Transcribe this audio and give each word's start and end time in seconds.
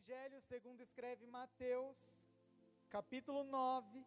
Evangelho 0.00 0.40
segundo 0.40 0.80
escreve 0.80 1.26
Mateus, 1.26 1.98
capítulo 2.88 3.44
9, 3.44 4.02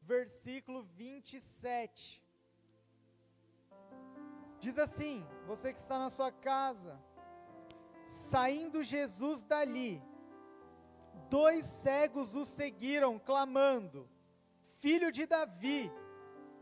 versículo 0.00 0.82
27. 0.82 2.22
Diz 4.58 4.78
assim: 4.78 5.26
você 5.46 5.72
que 5.72 5.80
está 5.80 5.98
na 5.98 6.08
sua 6.08 6.32
casa, 6.32 6.98
saindo 8.06 8.82
Jesus 8.82 9.42
dali, 9.42 10.02
dois 11.28 11.66
cegos 11.66 12.34
o 12.34 12.44
seguiram, 12.46 13.18
clamando: 13.18 14.08
Filho 14.80 15.12
de 15.12 15.26
Davi, 15.26 15.92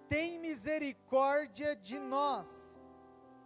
tem 0.08 0.40
misericórdia 0.40 1.76
de 1.76 2.00
nós. 2.00 2.82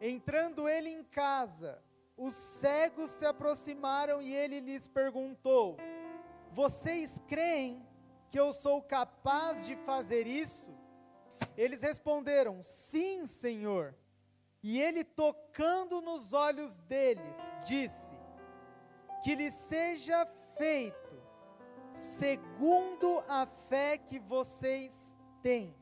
Entrando 0.01 0.67
ele 0.67 0.89
em 0.89 1.05
casa, 1.05 1.83
os 2.21 2.35
cegos 2.35 3.11
se 3.11 3.25
aproximaram 3.25 4.21
e 4.21 4.35
ele 4.35 4.61
lhes 4.61 4.87
perguntou: 4.87 5.79
Vocês 6.53 7.19
creem 7.27 7.83
que 8.31 8.39
eu 8.39 8.53
sou 8.53 8.83
capaz 8.83 9.65
de 9.65 9.75
fazer 9.75 10.27
isso? 10.27 10.71
Eles 11.57 11.81
responderam: 11.81 12.63
Sim, 12.63 13.27
Senhor. 13.27 13.97
E 14.63 14.79
ele, 14.79 15.03
tocando 15.03 16.03
nos 16.03 16.35
olhos 16.35 16.79
deles, 16.81 17.39
disse: 17.65 18.13
Que 19.25 19.35
lhe 19.35 19.51
seja 19.51 20.27
feito 20.59 21.19
segundo 21.95 23.25
a 23.27 23.47
fé 23.47 23.97
que 23.97 24.19
vocês 24.19 25.17
têm. 25.43 25.75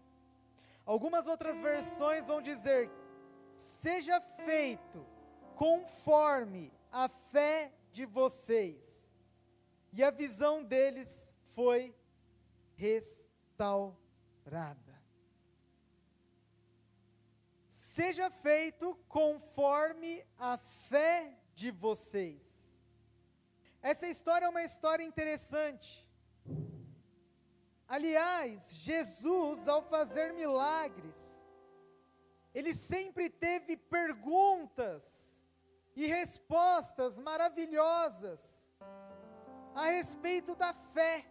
Algumas 0.86 1.26
outras 1.26 1.58
versões 1.58 2.28
vão 2.28 2.40
dizer: 2.40 2.88
Seja 3.56 4.20
feito 4.46 5.17
conforme 5.58 6.72
a 6.92 7.08
fé 7.08 7.72
de 7.90 8.06
vocês. 8.06 9.10
E 9.92 10.04
a 10.04 10.10
visão 10.10 10.62
deles 10.62 11.34
foi 11.52 11.92
restaurada. 12.76 13.96
Seja 17.66 18.30
feito 18.30 18.94
conforme 19.08 20.24
a 20.38 20.56
fé 20.58 21.36
de 21.56 21.72
vocês. 21.72 22.78
Essa 23.82 24.06
história 24.06 24.46
é 24.46 24.48
uma 24.48 24.62
história 24.62 25.02
interessante. 25.02 26.06
Aliás, 27.88 28.72
Jesus, 28.76 29.66
ao 29.66 29.82
fazer 29.82 30.32
milagres, 30.34 31.44
ele 32.54 32.72
sempre 32.74 33.28
teve 33.28 33.76
perguntas 33.76 35.37
e 36.00 36.06
respostas 36.06 37.18
maravilhosas 37.18 38.40
a 39.74 39.86
respeito 39.96 40.54
da 40.54 40.72
fé. 40.72 41.26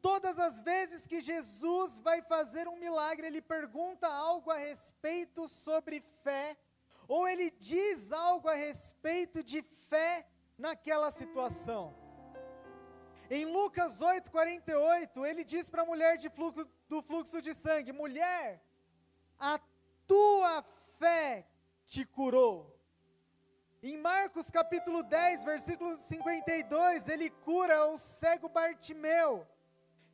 Todas 0.00 0.38
as 0.38 0.60
vezes 0.60 1.04
que 1.04 1.20
Jesus 1.20 1.98
vai 1.98 2.22
fazer 2.22 2.68
um 2.68 2.78
milagre, 2.78 3.26
ele 3.26 3.42
pergunta 3.42 4.06
algo 4.06 4.52
a 4.52 4.56
respeito 4.56 5.48
sobre 5.48 6.00
fé, 6.22 6.56
ou 7.08 7.26
ele 7.26 7.50
diz 7.50 8.12
algo 8.12 8.48
a 8.48 8.54
respeito 8.54 9.42
de 9.42 9.60
fé 9.62 10.28
naquela 10.56 11.10
situação. 11.10 11.84
Em 13.28 13.44
Lucas 13.46 14.00
8,48, 14.00 15.26
ele 15.26 15.42
diz 15.42 15.68
para 15.68 15.82
a 15.82 15.90
mulher 15.92 16.16
fluxo, 16.30 16.70
do 16.88 17.02
fluxo 17.02 17.42
de 17.42 17.52
sangue: 17.52 17.90
Mulher, 17.90 18.62
a 19.40 19.58
tua 20.06 20.64
fé 21.00 21.48
te 21.86 22.04
curou. 22.04 22.76
Em 23.82 23.96
Marcos 23.96 24.50
capítulo 24.50 25.02
10, 25.02 25.44
versículo 25.44 25.96
52, 25.96 27.08
ele 27.08 27.30
cura 27.30 27.86
o 27.86 27.98
cego 27.98 28.48
Bartimeu. 28.48 29.46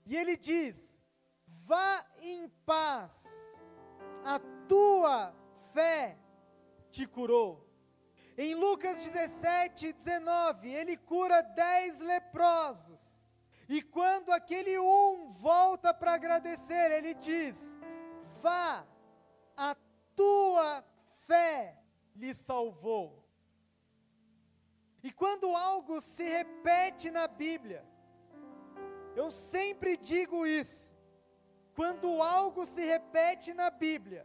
E 0.04 0.16
ele 0.16 0.36
diz: 0.36 1.00
Vá 1.46 2.04
em 2.20 2.48
paz, 2.66 3.62
a 4.24 4.38
tua 4.68 5.34
fé 5.72 6.18
te 6.90 7.06
curou. 7.06 7.66
Em 8.36 8.54
Lucas 8.54 8.98
17, 9.04 9.92
19, 9.92 10.70
ele 10.70 10.96
cura 10.96 11.40
dez 11.42 12.00
leprosos. 12.00 13.22
E 13.68 13.80
quando 13.80 14.32
aquele 14.32 14.78
um 14.78 15.30
volta 15.30 15.94
para 15.94 16.14
agradecer, 16.14 16.90
ele 16.90 17.14
diz: 17.14 17.78
Vá, 18.42 18.84
a 19.56 19.76
tua 20.16 20.84
fé 21.32 21.78
lhe 22.20 22.32
salvou. 22.34 23.06
E 25.02 25.10
quando 25.20 25.46
algo 25.70 25.94
se 26.00 26.24
repete 26.38 27.10
na 27.10 27.26
Bíblia, 27.26 27.82
eu 29.20 29.28
sempre 29.30 29.96
digo 29.96 30.46
isso, 30.46 30.92
quando 31.78 32.22
algo 32.22 32.64
se 32.74 32.82
repete 32.94 33.54
na 33.54 33.70
Bíblia, 33.70 34.24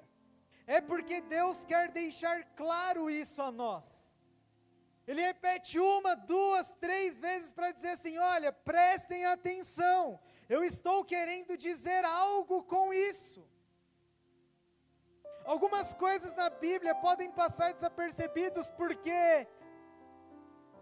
é 0.76 0.80
porque 0.82 1.22
Deus 1.22 1.64
quer 1.72 1.86
deixar 2.02 2.38
claro 2.62 3.10
isso 3.10 3.42
a 3.42 3.52
nós. 3.64 3.88
Ele 5.08 5.22
repete 5.22 5.80
uma, 5.80 6.14
duas, 6.16 6.74
três 6.86 7.18
vezes 7.18 7.54
para 7.58 7.72
dizer 7.72 7.92
assim: 7.98 8.18
olha, 8.18 8.52
prestem 8.52 9.24
atenção, 9.26 10.20
eu 10.50 10.62
estou 10.72 11.06
querendo 11.06 11.58
dizer 11.58 12.04
algo 12.04 12.58
com 12.64 12.94
isso. 12.94 13.42
Algumas 15.54 15.94
coisas 15.94 16.36
na 16.36 16.50
Bíblia 16.50 16.94
podem 17.08 17.30
passar 17.32 17.74
desapercebidos 17.74 18.68
porque 18.70 19.48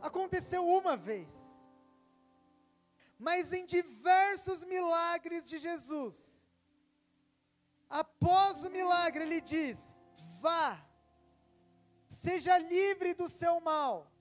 aconteceu 0.01 0.67
uma 0.67 0.95
vez. 0.97 1.33
Mas 3.27 3.53
em 3.53 3.65
diversos 3.65 4.63
milagres 4.63 5.47
de 5.47 5.57
Jesus, 5.57 6.45
Após 7.89 8.63
o 8.63 8.69
milagre, 8.69 9.23
ele 9.23 9.41
diz: 9.41 9.95
vá, 10.41 10.83
seja 12.07 12.57
livre 12.57 13.13
do 13.13 13.27
seu 13.29 13.59
mal. 13.59 14.11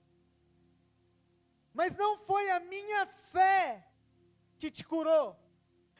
Mas 1.73 1.97
não 1.97 2.17
foi 2.17 2.49
a 2.51 2.59
minha 2.59 3.05
fé 3.05 3.85
que 4.57 4.71
te 4.71 4.83
curou, 4.83 5.37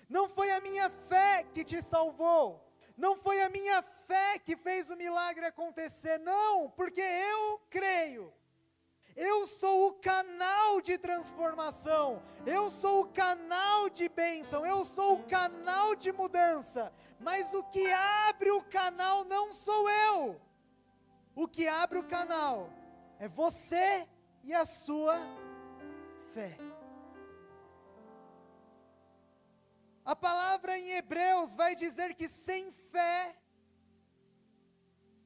não 0.07 0.29
foi 0.29 0.51
a 0.51 0.61
minha 0.61 0.89
fé 0.89 1.43
que 1.53 1.65
te 1.65 1.81
salvou, 1.81 2.64
não 2.97 3.15
foi 3.15 3.41
a 3.41 3.49
minha 3.49 3.81
fé 3.81 4.39
que 4.39 4.55
fez 4.55 4.89
o 4.89 4.95
milagre 4.95 5.45
acontecer, 5.45 6.17
não, 6.19 6.69
porque 6.71 7.01
eu 7.01 7.59
creio. 7.69 8.33
Eu 9.15 9.47
sou 9.47 9.87
o 9.87 9.93
canal 9.93 10.81
de 10.81 10.97
transformação, 10.97 12.21
eu 12.45 12.69
sou 12.69 13.03
o 13.03 13.07
canal 13.07 13.89
de 13.89 14.09
bênção, 14.09 14.65
eu 14.65 14.83
sou 14.83 15.15
o 15.15 15.23
canal 15.23 15.95
de 15.95 16.11
mudança, 16.11 16.91
mas 17.17 17.53
o 17.53 17.63
que 17.63 17.89
abre 18.27 18.51
o 18.51 18.61
canal 18.61 19.23
não 19.23 19.53
sou 19.53 19.89
eu, 19.89 20.41
o 21.33 21.47
que 21.47 21.65
abre 21.65 21.97
o 21.97 22.03
canal 22.03 22.69
é 23.17 23.27
você 23.29 24.05
e 24.43 24.53
a 24.53 24.65
sua 24.65 25.17
fé. 26.33 26.57
A 30.05 30.15
palavra 30.15 30.77
em 30.77 30.91
Hebreus 30.91 31.55
vai 31.55 31.75
dizer 31.75 32.13
que 32.13 32.27
sem 32.29 32.71
fé 32.71 33.35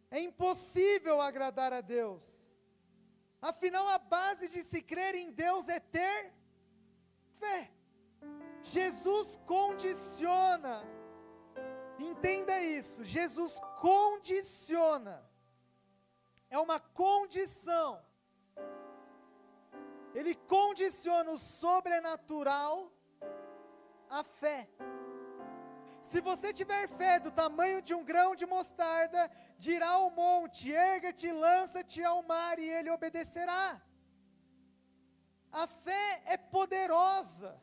é 0.10 0.20
impossível 0.22 1.20
agradar 1.20 1.74
a 1.74 1.82
Deus. 1.82 2.26
Afinal, 3.42 3.86
a 3.90 3.98
base 3.98 4.48
de 4.48 4.64
se 4.64 4.82
crer 4.82 5.16
em 5.16 5.32
Deus 5.32 5.68
é 5.68 5.80
ter 5.80 6.34
fé. 7.40 7.72
Jesus 8.62 9.38
condiciona, 9.46 10.84
entenda 11.98 12.62
isso, 12.62 13.04
Jesus 13.04 13.60
condiciona, 13.80 15.26
é 16.50 16.58
uma 16.60 16.80
condição, 16.80 18.04
ele 20.14 20.36
condiciona 20.36 21.32
o 21.32 21.38
sobrenatural 21.38 22.92
à 24.10 24.24
fé. 24.24 24.68
Se 26.02 26.20
você 26.22 26.54
tiver 26.54 26.88
fé 26.88 27.20
do 27.20 27.32
tamanho 27.32 27.82
de 27.82 27.94
um 27.94 28.04
grão 28.04 28.36
de 28.36 28.46
mostarda, 28.46 29.30
dirá 29.58 29.90
ao 29.90 30.10
monte: 30.12 30.72
erga-te, 30.72 31.32
lança-te 31.32 32.04
ao 32.04 32.24
mar, 32.24 32.58
e 32.60 32.68
ele 32.78 32.90
obedecerá. 32.90 33.82
A 35.52 35.68
fé 35.68 36.22
é 36.26 36.38
poderosa. 36.38 37.60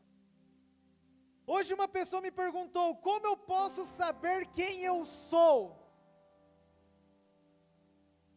Hoje 1.46 1.72
uma 1.72 1.88
pessoa 1.88 2.20
me 2.20 2.30
perguntou: 2.30 2.96
como 2.96 3.26
eu 3.26 3.36
posso 3.36 3.84
saber 3.84 4.46
quem 4.48 4.82
eu 4.82 5.04
sou? 5.04 5.58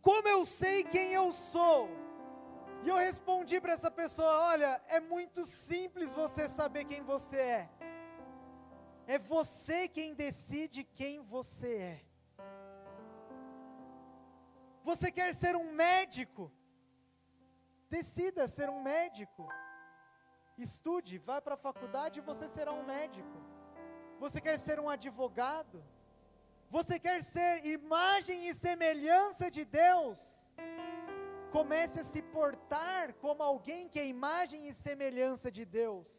Como 0.02 0.28
eu 0.28 0.46
sei 0.46 0.84
quem 0.84 1.12
eu 1.14 1.32
sou? 1.34 1.90
E 2.84 2.88
eu 2.88 2.96
respondi 2.96 3.60
para 3.60 3.74
essa 3.74 3.92
pessoa: 3.92 4.32
olha, 4.52 4.82
é 4.88 5.00
muito 5.00 5.46
simples 5.46 6.14
você 6.14 6.48
saber 6.48 6.86
quem 6.86 7.02
você 7.02 7.38
é. 7.38 7.70
É 9.14 9.18
você 9.34 9.80
quem 9.98 10.10
decide 10.24 10.82
quem 11.00 11.14
você 11.36 11.72
é. 11.94 12.00
Você 14.90 15.08
quer 15.20 15.32
ser 15.42 15.56
um 15.64 15.70
médico? 15.86 16.46
decida 17.90 18.48
ser 18.48 18.70
um 18.70 18.82
médico. 18.82 19.48
Estude, 20.58 21.18
vá 21.18 21.38
para 21.42 21.56
a 21.56 21.64
faculdade 21.68 22.20
e 22.20 22.28
você 22.30 22.48
será 22.48 22.72
um 22.72 22.86
médico. 22.86 23.38
Você 24.20 24.40
quer 24.46 24.58
ser 24.66 24.80
um 24.80 24.90
advogado? 24.90 25.84
Você 26.70 27.00
quer 27.00 27.24
ser 27.24 27.66
imagem 27.66 28.48
e 28.48 28.54
semelhança 28.54 29.50
de 29.50 29.64
Deus? 29.66 30.20
Comece 31.52 32.00
a 32.00 32.04
se 32.04 32.22
portar 32.22 33.14
como 33.16 33.42
alguém 33.42 33.88
que 33.90 34.00
é 34.00 34.06
imagem 34.06 34.68
e 34.68 34.74
semelhança 34.74 35.50
de 35.50 35.66
Deus. 35.66 36.10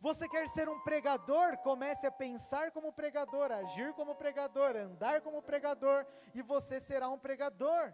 Você 0.00 0.28
quer 0.28 0.46
ser 0.48 0.68
um 0.68 0.78
pregador? 0.80 1.56
Comece 1.58 2.06
a 2.06 2.10
pensar 2.10 2.70
como 2.70 2.92
pregador, 2.92 3.50
agir 3.50 3.92
como 3.94 4.14
pregador, 4.14 4.76
andar 4.76 5.20
como 5.20 5.42
pregador, 5.42 6.06
e 6.34 6.42
você 6.42 6.78
será 6.78 7.08
um 7.08 7.18
pregador. 7.18 7.92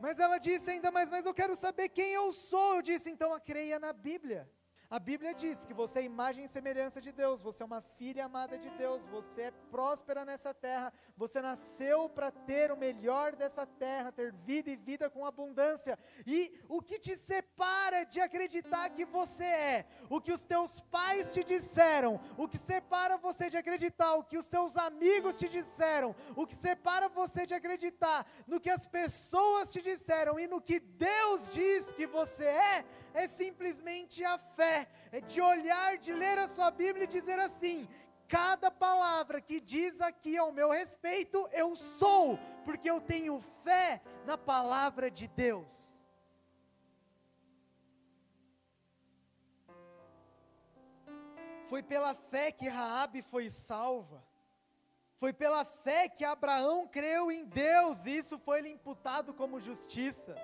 Mas 0.00 0.18
ela 0.18 0.38
disse 0.38 0.70
ainda 0.70 0.90
mais, 0.90 1.10
mas 1.10 1.26
eu 1.26 1.34
quero 1.34 1.54
saber 1.56 1.88
quem 1.88 2.12
eu 2.12 2.32
sou. 2.32 2.76
Eu 2.76 2.82
disse, 2.82 3.10
então 3.10 3.38
creia 3.40 3.78
na 3.78 3.92
Bíblia. 3.92 4.48
A 4.94 4.98
Bíblia 5.00 5.34
diz 5.34 5.64
que 5.64 5.74
você 5.74 5.98
é 5.98 6.04
imagem 6.04 6.44
e 6.44 6.48
semelhança 6.48 7.00
de 7.00 7.10
Deus, 7.10 7.42
você 7.42 7.64
é 7.64 7.66
uma 7.66 7.80
filha 7.80 8.26
amada 8.26 8.56
de 8.56 8.70
Deus, 8.82 9.04
você 9.04 9.40
é 9.48 9.50
próspera 9.50 10.24
nessa 10.24 10.54
terra, 10.54 10.92
você 11.16 11.42
nasceu 11.42 12.08
para 12.08 12.30
ter 12.30 12.70
o 12.70 12.76
melhor 12.76 13.34
dessa 13.34 13.66
terra, 13.66 14.12
ter 14.12 14.32
vida 14.32 14.70
e 14.70 14.76
vida 14.76 15.10
com 15.10 15.26
abundância. 15.26 15.98
E 16.24 16.52
o 16.68 16.80
que 16.80 17.00
te 17.00 17.16
separa 17.16 18.04
de 18.04 18.20
acreditar 18.20 18.88
que 18.90 19.04
você 19.04 19.42
é, 19.42 19.86
o 20.08 20.20
que 20.20 20.32
os 20.32 20.44
teus 20.44 20.80
pais 20.82 21.32
te 21.32 21.42
disseram, 21.42 22.20
o 22.38 22.46
que 22.46 22.56
separa 22.56 23.16
você 23.16 23.50
de 23.50 23.56
acreditar, 23.56 24.14
o 24.14 24.22
que 24.22 24.38
os 24.38 24.46
seus 24.46 24.76
amigos 24.76 25.40
te 25.40 25.48
disseram, 25.48 26.14
o 26.36 26.46
que 26.46 26.54
separa 26.54 27.08
você 27.08 27.44
de 27.44 27.54
acreditar 27.54 28.24
no 28.46 28.60
que 28.60 28.70
as 28.70 28.86
pessoas 28.86 29.72
te 29.72 29.82
disseram 29.82 30.38
e 30.38 30.46
no 30.46 30.60
que 30.60 30.78
Deus 30.78 31.48
diz 31.48 31.90
que 31.90 32.06
você 32.06 32.44
é, 32.44 32.84
é 33.12 33.26
simplesmente 33.26 34.22
a 34.22 34.38
fé 34.38 34.83
é 35.12 35.20
de 35.20 35.40
olhar, 35.40 35.98
de 35.98 36.12
ler 36.12 36.38
a 36.38 36.48
sua 36.48 36.70
Bíblia 36.70 37.04
e 37.04 37.08
dizer 37.08 37.38
assim: 37.38 37.88
cada 38.28 38.70
palavra 38.70 39.40
que 39.40 39.60
diz 39.60 40.00
aqui 40.00 40.36
ao 40.36 40.52
meu 40.52 40.70
respeito, 40.70 41.48
eu 41.52 41.76
sou, 41.76 42.38
porque 42.64 42.90
eu 42.90 43.00
tenho 43.00 43.40
fé 43.62 44.00
na 44.24 44.36
palavra 44.36 45.10
de 45.10 45.28
Deus. 45.28 45.94
Foi 51.66 51.82
pela 51.82 52.14
fé 52.14 52.52
que 52.52 52.68
Raabe 52.68 53.22
foi 53.22 53.48
salva. 53.50 54.22
Foi 55.16 55.32
pela 55.32 55.64
fé 55.64 56.08
que 56.08 56.24
Abraão 56.24 56.86
creu 56.86 57.32
em 57.32 57.44
Deus, 57.44 58.04
e 58.04 58.18
isso 58.18 58.38
foi 58.38 58.60
lhe 58.60 58.68
imputado 58.68 59.32
como 59.32 59.60
justiça. 59.60 60.36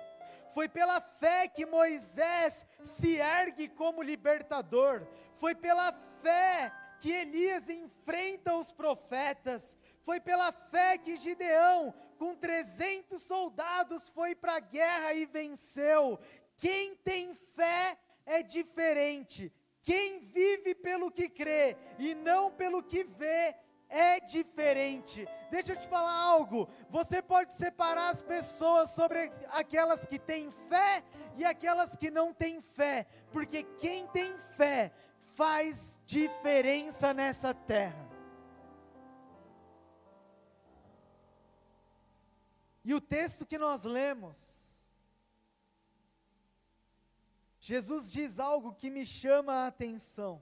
Foi 0.53 0.67
pela 0.67 0.99
fé 0.99 1.47
que 1.47 1.65
Moisés 1.65 2.65
se 2.81 3.17
ergue 3.17 3.69
como 3.69 4.01
libertador. 4.01 5.07
Foi 5.33 5.55
pela 5.55 5.91
fé 6.21 6.71
que 6.99 7.11
Elias 7.11 7.67
enfrenta 7.67 8.55
os 8.55 8.71
profetas. 8.71 9.75
Foi 10.03 10.19
pela 10.19 10.51
fé 10.51 10.97
que 10.97 11.17
Gideão, 11.17 11.93
com 12.17 12.35
300 12.35 13.21
soldados, 13.21 14.09
foi 14.09 14.35
para 14.35 14.55
a 14.55 14.59
guerra 14.59 15.13
e 15.13 15.25
venceu. 15.25 16.19
Quem 16.57 16.95
tem 16.95 17.33
fé 17.33 17.97
é 18.25 18.43
diferente. 18.43 19.51
Quem 19.81 20.19
vive 20.19 20.75
pelo 20.75 21.09
que 21.09 21.27
crê 21.27 21.75
e 21.97 22.13
não 22.13 22.51
pelo 22.51 22.83
que 22.83 23.03
vê 23.03 23.55
é 23.91 24.21
diferente. 24.21 25.27
Deixa 25.51 25.73
eu 25.73 25.79
te 25.79 25.87
falar 25.87 26.13
algo. 26.13 26.67
Você 26.89 27.21
pode 27.21 27.53
separar 27.53 28.09
as 28.09 28.23
pessoas 28.23 28.89
sobre 28.91 29.31
aquelas 29.49 30.05
que 30.05 30.17
têm 30.17 30.49
fé 30.69 31.03
e 31.35 31.43
aquelas 31.43 31.95
que 31.95 32.09
não 32.09 32.33
têm 32.33 32.61
fé, 32.61 33.05
porque 33.31 33.63
quem 33.77 34.07
tem 34.07 34.37
fé 34.57 34.93
faz 35.35 35.99
diferença 36.05 37.13
nessa 37.13 37.53
terra. 37.53 38.09
E 42.83 42.93
o 42.93 43.01
texto 43.01 43.45
que 43.45 43.57
nós 43.57 43.83
lemos, 43.83 44.87
Jesus 47.59 48.09
diz 48.09 48.39
algo 48.39 48.73
que 48.73 48.89
me 48.89 49.05
chama 49.05 49.53
a 49.53 49.67
atenção. 49.67 50.41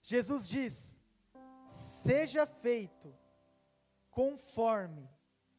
Jesus 0.00 0.48
diz: 0.48 1.01
seja 1.72 2.44
feito 2.46 3.14
conforme 4.10 5.08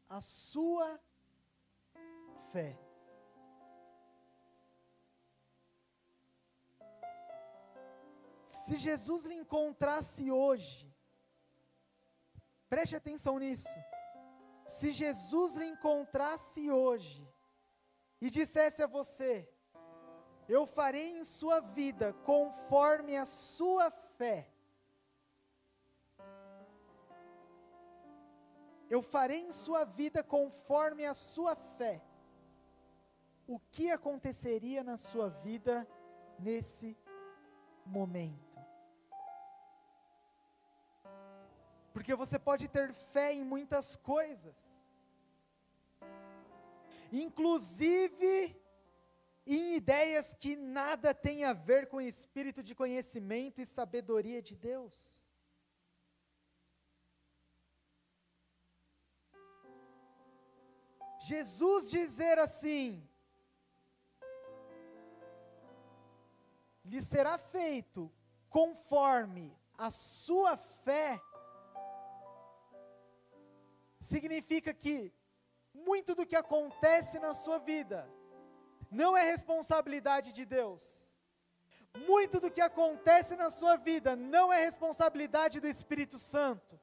a 0.07 0.21
sua 0.21 0.99
fé. 2.51 2.77
Se 8.45 8.77
Jesus 8.77 9.25
lhe 9.25 9.33
encontrasse 9.33 10.29
hoje, 10.31 10.93
preste 12.69 12.95
atenção 12.95 13.39
nisso. 13.39 13.75
Se 14.65 14.91
Jesus 14.91 15.55
lhe 15.55 15.65
encontrasse 15.65 16.69
hoje 16.69 17.27
e 18.21 18.29
dissesse 18.29 18.83
a 18.83 18.87
você: 18.87 19.49
Eu 20.47 20.67
farei 20.67 21.17
em 21.17 21.23
sua 21.23 21.59
vida 21.59 22.13
conforme 22.23 23.17
a 23.17 23.25
sua 23.25 23.89
fé, 23.89 24.52
eu 28.93 29.01
farei 29.01 29.41
em 29.47 29.51
sua 29.51 29.83
vida 29.85 30.21
conforme 30.21 31.03
a 31.03 31.15
sua 31.15 31.55
fé. 31.77 31.99
O 33.47 33.57
que 33.59 33.89
aconteceria 33.89 34.83
na 34.83 34.97
sua 34.97 35.29
vida 35.29 35.87
nesse 36.37 36.95
momento? 37.85 38.53
Porque 41.91 42.13
você 42.13 42.37
pode 42.37 42.67
ter 42.67 42.93
fé 42.93 43.33
em 43.33 43.43
muitas 43.43 43.95
coisas, 43.95 44.85
inclusive 47.11 48.55
em 49.45 49.75
ideias 49.75 50.35
que 50.39 50.55
nada 50.55 51.15
têm 51.15 51.43
a 51.45 51.53
ver 51.53 51.87
com 51.87 51.97
o 51.97 52.01
espírito 52.01 52.61
de 52.61 52.75
conhecimento 52.75 53.59
e 53.59 53.65
sabedoria 53.65 54.41
de 54.41 54.55
Deus. 54.55 55.22
Jesus 61.27 61.89
dizer 61.89 62.37
assim: 62.45 62.87
lhe 66.83 67.01
será 67.01 67.37
feito 67.37 68.11
conforme 68.49 69.45
a 69.77 69.89
sua 69.89 70.55
fé, 70.85 71.19
significa 73.99 74.73
que 74.73 75.13
muito 75.73 76.13
do 76.13 76.25
que 76.25 76.35
acontece 76.35 77.17
na 77.19 77.33
sua 77.33 77.57
vida 77.57 78.07
não 78.91 79.15
é 79.17 79.23
responsabilidade 79.23 80.31
de 80.31 80.45
Deus. 80.45 80.83
Muito 82.07 82.39
do 82.39 82.49
que 82.51 82.61
acontece 82.61 83.35
na 83.35 83.49
sua 83.49 83.75
vida 83.75 84.15
não 84.15 84.51
é 84.51 84.59
responsabilidade 84.63 85.59
do 85.59 85.67
Espírito 85.67 86.17
Santo. 86.19 86.79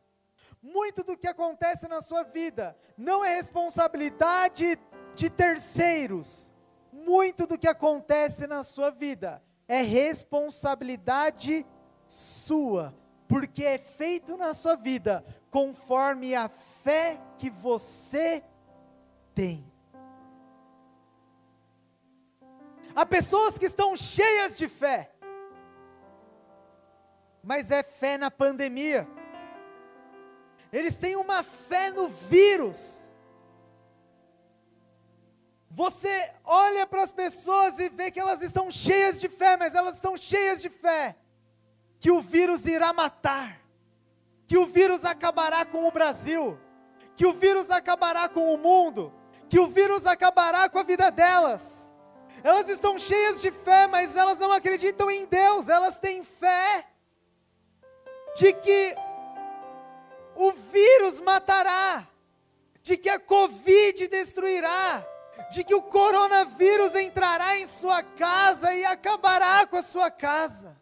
Muito 0.63 1.03
do 1.03 1.17
que 1.17 1.27
acontece 1.27 1.89
na 1.89 2.03
sua 2.03 2.23
vida 2.23 2.77
não 2.97 3.25
é 3.25 3.35
responsabilidade 3.35 4.79
de 5.15 5.31
terceiros. 5.31 6.53
Muito 6.93 7.47
do 7.47 7.57
que 7.57 7.69
acontece 7.69 8.47
na 8.47 8.63
sua 8.63 8.91
vida 8.91 9.43
é 9.67 9.81
responsabilidade 9.81 11.65
sua, 12.07 12.95
porque 13.27 13.65
é 13.65 13.79
feito 13.79 14.37
na 14.37 14.53
sua 14.53 14.77
vida 14.77 15.25
conforme 15.51 16.35
a 16.35 16.49
fé 16.49 17.19
que 17.39 17.49
você 17.49 18.45
tem. 19.35 19.71
Há 22.95 23.07
pessoas 23.07 23.57
que 23.57 23.67
estão 23.67 23.97
cheias 23.97 24.57
de 24.57 24.69
fé, 24.69 25.13
mas 27.43 27.71
é 27.71 27.83
fé 27.83 28.19
na 28.19 28.31
pandemia 28.31 29.09
eles 30.73 30.99
têm 30.99 31.17
uma 31.17 31.43
fé 31.43 31.91
no 31.91 32.09
vírus. 32.09 33.09
Você 35.69 36.33
olha 36.45 36.87
para 36.87 37.03
as 37.03 37.13
pessoas 37.13 37.79
e 37.79 37.89
vê 37.89 38.11
que 38.11 38.19
elas 38.19 38.43
estão 38.43 38.71
cheias 38.71 39.21
de 39.21 39.29
fé, 39.29 39.57
mas 39.57 39.75
elas 39.75 39.95
estão 39.95 40.17
cheias 40.17 40.61
de 40.61 40.69
fé 40.69 41.17
que 42.01 42.11
o 42.11 42.21
vírus 42.21 42.65
irá 42.65 42.93
matar, 42.95 43.61
que 44.47 44.57
o 44.57 44.65
vírus 44.65 45.05
acabará 45.05 45.67
com 45.67 45.87
o 45.87 45.93
Brasil, 45.93 46.59
que 47.15 47.27
o 47.27 47.33
vírus 47.33 47.71
acabará 47.71 48.27
com 48.27 48.53
o 48.55 48.59
mundo, 48.59 49.13
que 49.51 49.61
o 49.61 49.69
vírus 49.69 50.07
acabará 50.07 50.69
com 50.69 50.79
a 50.79 50.83
vida 50.83 51.11
delas. 51.11 51.91
Elas 52.43 52.71
estão 52.71 52.97
cheias 52.97 53.39
de 53.41 53.51
fé, 53.51 53.87
mas 53.87 54.17
elas 54.17 54.39
não 54.39 54.51
acreditam 54.51 55.11
em 55.11 55.27
Deus, 55.27 55.69
elas 55.69 55.99
têm 55.99 56.25
fé 56.25 56.87
de 58.35 58.55
que 58.55 58.97
o 60.41 60.53
vírus 60.53 61.21
matará, 61.21 62.09
de 62.83 62.97
que 62.97 63.11
a 63.11 63.21
Covid 63.21 64.09
destruirá, 64.09 65.07
de 65.51 65.63
que 65.63 65.75
o 65.75 65.83
coronavírus 65.83 66.95
entrará 66.95 67.59
em 67.59 67.67
sua 67.67 68.03
casa 68.03 68.73
e 68.73 68.83
acabará 68.87 69.67
com 69.67 69.77
a 69.77 69.83
sua 69.83 70.11
casa. 70.11 70.75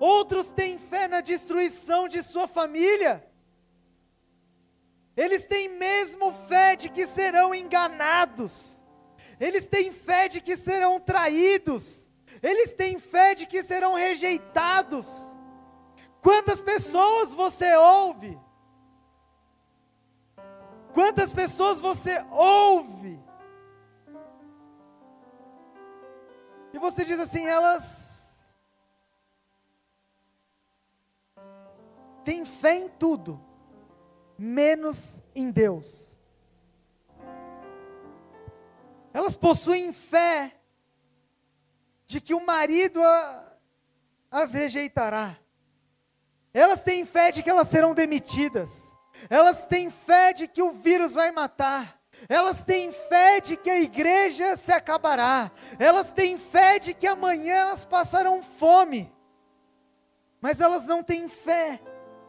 Outros 0.00 0.52
têm 0.52 0.78
fé 0.78 1.06
na 1.06 1.20
destruição 1.20 2.08
de 2.08 2.22
sua 2.22 2.48
família. 2.48 3.22
Eles 5.14 5.44
têm 5.44 5.68
mesmo 5.68 6.32
fé 6.48 6.76
de 6.76 6.88
que 6.88 7.06
serão 7.06 7.54
enganados. 7.54 8.82
Eles 9.38 9.66
têm 9.66 9.92
fé 9.92 10.28
de 10.28 10.40
que 10.40 10.56
serão 10.56 10.98
traídos. 10.98 12.08
Eles 12.42 12.72
têm 12.72 12.98
fé 12.98 13.34
de 13.34 13.44
que 13.44 13.62
serão 13.62 13.92
rejeitados. 13.94 15.35
Quantas 16.26 16.60
pessoas 16.60 17.32
você 17.32 17.76
ouve? 17.76 18.36
Quantas 20.92 21.32
pessoas 21.32 21.80
você 21.80 22.18
ouve? 22.32 23.22
E 26.72 26.78
você 26.80 27.04
diz 27.04 27.20
assim, 27.20 27.46
elas 27.46 28.58
têm 32.24 32.44
fé 32.44 32.74
em 32.74 32.88
tudo, 32.88 33.40
menos 34.36 35.22
em 35.32 35.48
Deus. 35.48 36.16
Elas 39.12 39.36
possuem 39.36 39.92
fé 39.92 40.60
de 42.04 42.20
que 42.20 42.34
o 42.34 42.44
marido 42.44 43.00
a, 43.00 43.58
as 44.28 44.54
rejeitará. 44.54 45.45
Elas 46.56 46.82
têm 46.82 47.04
fé 47.04 47.30
de 47.30 47.42
que 47.42 47.50
elas 47.50 47.68
serão 47.68 47.92
demitidas. 47.92 48.90
Elas 49.28 49.66
têm 49.66 49.90
fé 49.90 50.32
de 50.32 50.48
que 50.48 50.62
o 50.62 50.70
vírus 50.70 51.12
vai 51.12 51.30
matar. 51.30 52.00
Elas 52.30 52.64
têm 52.64 52.90
fé 52.90 53.40
de 53.42 53.58
que 53.58 53.68
a 53.68 53.78
igreja 53.78 54.56
se 54.56 54.72
acabará. 54.72 55.50
Elas 55.78 56.14
têm 56.14 56.38
fé 56.38 56.78
de 56.78 56.94
que 56.94 57.06
amanhã 57.06 57.56
elas 57.56 57.84
passarão 57.84 58.42
fome. 58.42 59.12
Mas 60.40 60.58
elas 60.58 60.86
não 60.86 61.02
têm 61.02 61.28
fé 61.28 61.78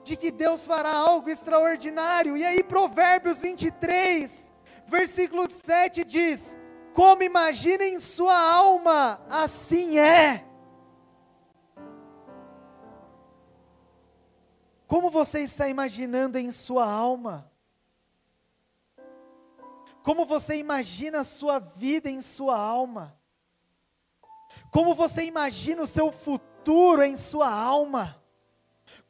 de 0.04 0.18
que 0.18 0.30
Deus 0.30 0.68
fará 0.68 0.94
algo 0.94 1.30
extraordinário. 1.30 2.36
E 2.36 2.44
aí, 2.44 2.62
Provérbios 2.62 3.40
23, 3.40 4.52
versículo 4.88 5.50
7 5.50 6.04
diz: 6.04 6.58
como 6.98 7.22
imagina 7.22 7.86
em 7.86 8.00
sua 8.00 8.36
alma, 8.36 9.22
assim 9.30 10.00
é. 10.00 10.47
Como 14.98 15.12
você 15.12 15.42
está 15.42 15.70
imaginando 15.70 16.40
em 16.40 16.50
sua 16.50 16.84
alma? 16.84 17.52
Como 20.02 20.26
você 20.26 20.56
imagina 20.56 21.20
a 21.20 21.24
sua 21.24 21.60
vida 21.60 22.10
em 22.10 22.20
sua 22.20 22.58
alma? 22.58 23.16
Como 24.72 24.96
você 24.96 25.24
imagina 25.24 25.84
o 25.84 25.86
seu 25.86 26.12
futuro 26.12 27.04
em 27.04 27.16
sua 27.16 27.48
alma? 27.48 28.20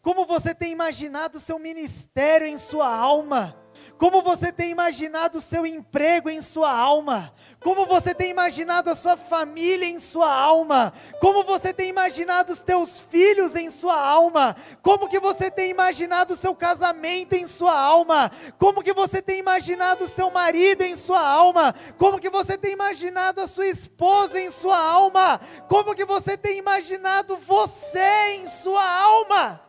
Como 0.02 0.26
você 0.26 0.54
tem 0.54 0.74
imaginado 0.74 1.38
o 1.38 1.40
seu 1.40 1.58
ministério 1.58 2.46
em 2.46 2.58
sua 2.58 2.94
alma? 2.94 3.58
Como 3.98 4.22
você 4.22 4.52
tem 4.52 4.70
imaginado 4.70 5.40
o 5.40 5.42
seu 5.42 5.66
emprego 5.66 6.30
em 6.30 6.40
sua 6.42 6.72
alma? 6.72 7.34
Como 7.60 7.86
você 7.86 8.14
tem 8.14 8.30
imaginado 8.30 8.90
a 8.90 8.96
sua 8.96 9.18
família 9.18 9.88
em 9.88 10.00
sua 10.00 10.32
alma? 10.32 10.94
Como 11.20 11.44
você 11.44 11.74
tem 11.74 11.90
imaginado 11.90 12.54
os 12.54 12.62
teus 12.62 13.00
filhos 13.00 13.56
em 13.56 13.70
sua 13.70 14.00
alma? 14.00 14.56
Como 14.82 15.10
que 15.10 15.20
você 15.20 15.50
tem 15.50 15.72
imaginado 15.72 16.34
o 16.34 16.36
seu 16.36 16.54
casamento 16.54 17.34
em 17.34 17.48
sua 17.48 17.78
alma? 17.78 18.32
Como 18.60 18.84
que 18.84 18.94
você 18.94 19.22
tem 19.22 19.40
imaginado 19.40 20.04
o 20.04 20.08
seu 20.08 20.30
marido 20.30 20.84
em 20.84 20.96
sua 20.96 21.28
alma? 21.28 21.74
Como 21.98 22.20
que 22.20 22.30
você 22.30 22.58
tem 22.58 22.74
imaginado 22.74 23.42
a 23.42 23.48
sua 23.48 23.68
esposa 23.68 24.40
em 24.40 24.52
sua 24.52 24.78
alma? 24.78 25.42
Como 25.68 25.96
que 25.96 26.06
você 26.06 26.38
tem 26.38 26.58
imaginado 26.58 27.36
você 27.38 28.36
em 28.36 28.46
sua 28.46 28.84
alma? 28.84 29.67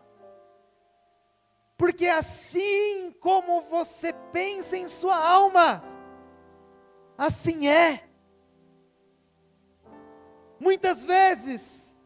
Porque 1.78 2.08
assim 2.08 3.14
como 3.20 3.60
você 3.62 4.12
pensa 4.12 4.76
em 4.76 4.88
sua 4.88 5.16
alma, 5.16 5.84
assim 7.16 7.68
é. 7.68 8.04
Muitas 10.58 11.04
vezes, 11.04 11.96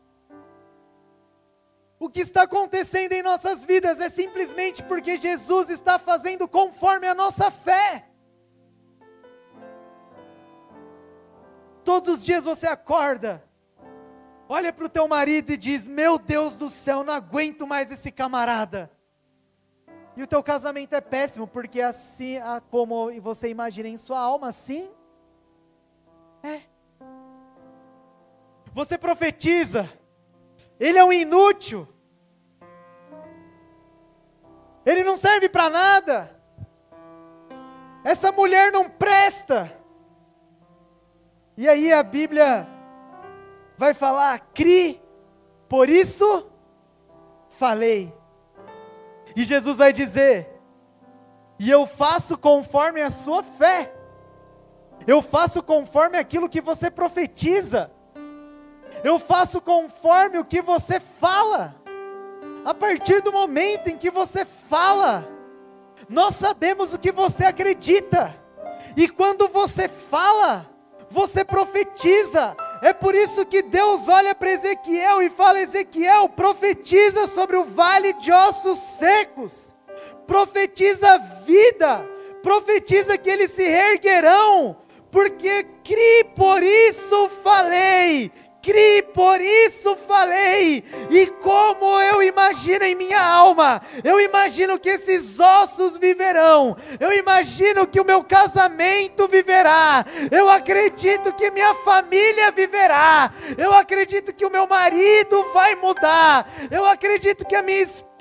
o 1.99 2.11
que 2.11 2.21
está 2.21 2.43
acontecendo 2.43 3.15
em 3.15 3.23
nossas 3.23 3.65
vidas 3.65 3.99
é 3.99 4.11
simplesmente 4.11 4.83
porque 4.83 5.17
Jesus 5.17 5.71
está 5.71 5.99
fazendo 5.99 6.47
conforme 6.47 7.07
a 7.07 7.15
nossa 7.15 7.51
fé. 7.51 8.11
Todos 11.83 12.11
os 12.11 12.23
dias 12.23 12.45
você 12.45 12.67
acorda, 12.67 13.43
olha 14.47 14.71
para 14.71 14.85
o 14.85 14.91
teu 14.91 15.09
marido 15.09 15.51
e 15.51 15.57
diz: 15.57 15.89
Meu 15.89 16.19
Deus 16.19 16.59
do 16.59 16.69
céu, 16.69 17.03
não 17.03 17.15
aguento 17.15 17.67
mais 17.67 17.91
esse 17.91 18.13
camarada. 18.13 18.91
E 20.17 20.23
o 20.23 20.27
teu 20.27 20.43
casamento 20.43 20.95
é 20.95 21.01
péssimo, 21.01 21.47
porque 21.47 21.81
assim 21.81 22.39
como 22.71 23.11
você 23.21 23.49
imagina 23.49 23.89
em 23.89 23.97
sua 23.97 24.21
alma, 24.21 24.49
assim 24.49 24.93
é. 26.43 26.63
Você 28.75 28.99
profetiza, 28.99 29.89
ele 30.81 30.99
é 30.99 31.05
um 31.05 31.13
inútil, 31.13 31.87
ele 34.85 35.05
não 35.05 35.17
serve 35.17 35.49
para 35.49 35.71
nada, 35.71 36.43
essa 38.03 38.33
mulher 38.33 38.73
não 38.73 38.89
presta. 38.89 39.79
E 41.57 41.69
aí 41.69 41.93
a 41.93 42.03
Bíblia 42.03 42.67
vai 43.77 43.95
falar: 43.95 44.39
cri, 44.53 45.01
por 45.69 45.89
isso 45.89 46.51
falei. 47.49 48.13
E 49.35 49.45
Jesus 49.45 49.79
vai 49.79 49.93
dizer: 49.93 50.49
E 51.59 51.71
eu 51.71 51.87
faço 51.87 52.37
conforme 52.37 53.01
a 53.01 53.11
sua 53.11 53.43
fé, 53.43 53.93
eu 55.07 55.23
faço 55.23 55.63
conforme 55.63 56.19
aquilo 56.19 56.49
que 56.49 56.61
você 56.61 56.91
profetiza, 56.91 57.91
eu 59.03 59.19
faço 59.19 59.61
conforme 59.61 60.39
o 60.39 60.45
que 60.45 60.61
você 60.63 61.01
fala. 61.01 61.77
A 62.65 62.73
partir 62.73 63.21
do 63.21 63.33
momento 63.33 63.89
em 63.89 63.97
que 63.97 64.09
você 64.09 64.45
fala, 64.45 65.29
nós 66.09 66.37
sabemos 66.37 66.95
o 66.95 66.99
que 66.99 67.11
você 67.11 67.45
acredita, 67.45 68.35
e 68.97 69.09
quando 69.09 69.49
você 69.49 69.89
fala, 69.89 70.69
você 71.09 71.45
profetiza, 71.45 72.57
é 72.83 72.93
por 72.93 73.15
isso 73.15 73.47
que 73.47 73.63
Deus 73.63 74.09
olha 74.09 74.35
para 74.35 74.51
Ezequiel 74.51 75.23
e 75.23 75.31
fala: 75.31 75.61
Ezequiel, 75.61 76.29
profetiza 76.29 77.29
sobre 77.29 77.57
o 77.57 77.65
vale 77.65 78.13
de 78.15 78.33
ossos 78.33 78.77
secos, 78.77 79.73
profetiza 80.27 81.17
vida, 81.47 82.05
profetiza 82.43 83.17
que 83.17 83.31
eles 83.31 83.53
se 83.53 83.63
reerguerão, 83.63 84.77
porque 85.13 85.65
cri, 85.85 86.25
por 86.35 86.61
isso 86.61 87.29
falei, 87.45 88.33
cri, 88.63 89.03
por 89.13 89.41
isso 89.41 89.97
falei. 89.97 90.85
E 91.11 91.27
como 91.43 92.01
eu 92.01 92.23
imagino 92.23 92.85
em 92.85 92.95
minha 92.95 93.21
alma, 93.21 93.83
eu 94.05 94.21
imagino 94.21 94.79
que 94.79 94.91
esses 94.91 95.41
ossos 95.41 95.99
viverão, 95.99 96.77
eu 97.01 97.13
imagino 97.13 97.87
que 97.87 98.01
o 98.01 98.05
meu 98.05 98.23
casamento 98.23 99.27
viverá, 99.27 100.05
eu 100.31 100.49
acredito 100.49 101.33
que 101.33 101.51
minha 101.51 101.75
família 101.75 102.53
viverá, 102.53 103.33
eu 103.59 103.75
acredito 103.75 104.33
que 104.33 104.47
o 104.47 104.51
meu 104.51 104.67
marido 104.67 105.45
vai 105.53 105.75
mudar, 105.75 106.49
eu 106.71 106.87
acredito 106.87 107.45
que 107.45 107.57
a 107.57 107.63
minha 107.63 107.83
esposa 107.83 108.12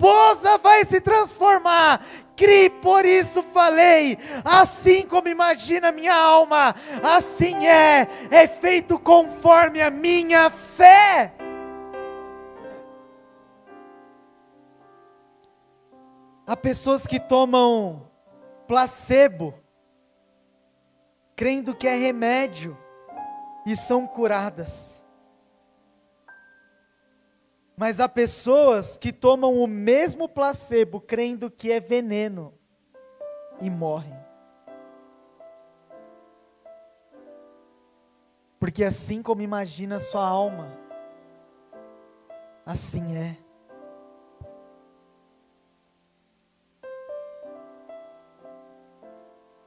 vai 0.57 0.85
se 0.85 0.99
transformar, 0.99 2.03
crie, 2.35 2.69
por 2.69 3.05
isso 3.05 3.43
falei. 3.43 4.17
Assim 4.43 5.05
como 5.05 5.27
imagina 5.27 5.91
minha 5.91 6.15
alma, 6.15 6.75
assim 7.03 7.67
é, 7.67 8.07
é 8.31 8.47
feito 8.47 8.99
conforme 8.99 9.81
a 9.81 9.91
minha 9.91 10.49
fé. 10.49 11.33
Há 16.47 16.57
pessoas 16.57 17.07
que 17.07 17.19
tomam 17.19 18.09
placebo, 18.67 19.53
crendo 21.35 21.75
que 21.75 21.87
é 21.87 21.95
remédio, 21.95 22.77
e 23.65 23.75
são 23.75 24.07
curadas. 24.07 25.00
Mas 27.81 27.99
há 27.99 28.07
pessoas 28.07 28.95
que 28.95 29.11
tomam 29.11 29.57
o 29.57 29.65
mesmo 29.65 30.29
placebo 30.29 31.01
crendo 31.01 31.49
que 31.49 31.71
é 31.71 31.79
veneno 31.79 32.53
e 33.59 33.71
morrem. 33.71 34.13
Porque 38.59 38.83
assim 38.83 39.23
como 39.23 39.41
imagina 39.41 39.99
sua 39.99 40.23
alma, 40.23 40.77
assim 42.63 43.17
é. 43.17 43.35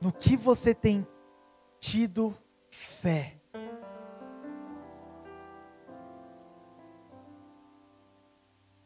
No 0.00 0.12
que 0.12 0.36
você 0.36 0.72
tem 0.72 1.04
tido 1.80 2.32
fé? 2.70 3.33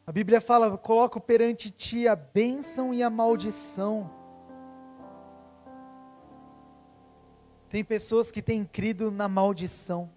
A 0.08 0.12
Bíblia 0.12 0.40
fala: 0.40 0.78
coloco 0.78 1.20
perante 1.20 1.70
ti 1.70 2.08
a 2.08 2.16
bênção 2.16 2.94
e 2.94 3.02
a 3.02 3.10
maldição. 3.10 4.10
Tem 7.68 7.84
pessoas 7.84 8.30
que 8.30 8.40
têm 8.40 8.64
crido 8.64 9.10
na 9.10 9.28
maldição. 9.28 10.10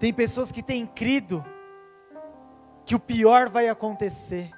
Tem 0.00 0.12
pessoas 0.12 0.50
que 0.50 0.64
têm 0.64 0.84
crido 0.84 1.44
que 2.84 2.96
o 2.96 2.98
pior 2.98 3.48
vai 3.48 3.68
acontecer. 3.68 4.50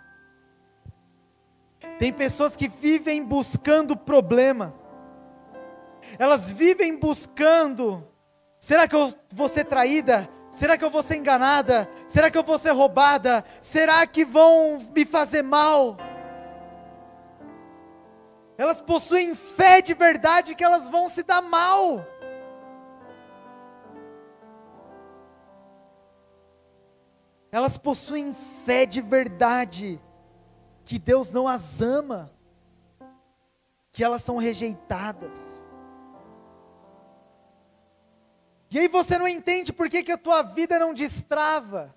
Tem 1.99 2.11
pessoas 2.11 2.57
que 2.57 2.67
vivem 2.67 3.23
buscando 3.23 3.95
problema. 3.95 4.73
Elas 6.19 6.51
vivem 6.51 6.99
buscando: 6.99 8.03
será 8.59 8.89
que 8.89 8.97
eu 8.97 9.13
vou 9.35 9.49
ser 9.49 9.67
traída? 9.67 10.38
Será 10.59 10.77
que 10.77 10.85
eu 10.85 10.91
vou 10.91 11.05
ser 11.05 11.15
enganada? 11.15 11.89
Será 12.09 12.33
que 12.33 12.37
eu 12.37 12.43
vou 12.43 12.59
ser 12.59 12.73
roubada? 12.73 13.45
Será 13.63 14.05
que 14.05 14.25
vão 14.25 14.79
me 14.93 15.07
fazer 15.07 15.41
mal? 15.41 15.97
Elas 18.57 18.83
possuem 18.83 19.37
fé 19.37 19.81
de 19.81 19.95
verdade 19.95 20.57
que 20.57 20.65
elas 20.65 20.89
vão 20.89 21.09
se 21.09 21.23
dar 21.23 21.41
mal. 21.43 22.05
Elas 27.53 27.79
possuem 27.79 28.35
fé 28.35 28.85
de 28.85 29.01
verdade 29.01 30.01
que 30.85 30.99
Deus 30.99 31.31
não 31.31 31.47
as 31.47 31.81
ama, 31.81 32.33
que 33.93 34.03
elas 34.03 34.23
são 34.23 34.39
rejeitadas. 34.39 35.68
E 38.71 38.79
aí 38.79 38.89
você 38.89 39.19
não 39.19 39.27
entende 39.27 39.73
por 39.73 39.89
que, 39.89 40.03
que 40.03 40.13
a 40.13 40.19
tua 40.19 40.43
vida 40.43 40.79
não 40.79 40.93
destrava, 40.93 41.95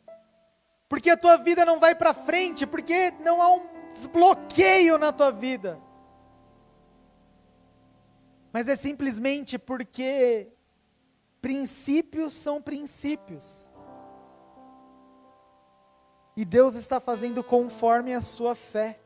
porque 0.88 1.10
a 1.10 1.18
tua 1.18 1.38
vida 1.38 1.66
não 1.66 1.80
vai 1.80 1.94
para 1.96 2.13
frente, 2.13 2.66
porque 2.66 3.12
não 3.20 3.42
há 3.42 3.54
um 3.54 3.70
desbloqueio 3.94 4.98
na 4.98 5.12
tua 5.12 5.32
vida 5.32 5.82
mas 8.51 8.68
é 8.68 8.75
simplesmente 8.75 9.58
porque 9.58 10.51
princípios 11.42 12.34
são 12.34 12.62
princípios. 12.62 13.70
E 16.36 16.44
Deus 16.44 16.75
está 16.75 17.00
fazendo 17.00 17.44
conforme 17.44 18.13
a 18.13 18.22
sua 18.22 18.56
fé. 18.56 19.00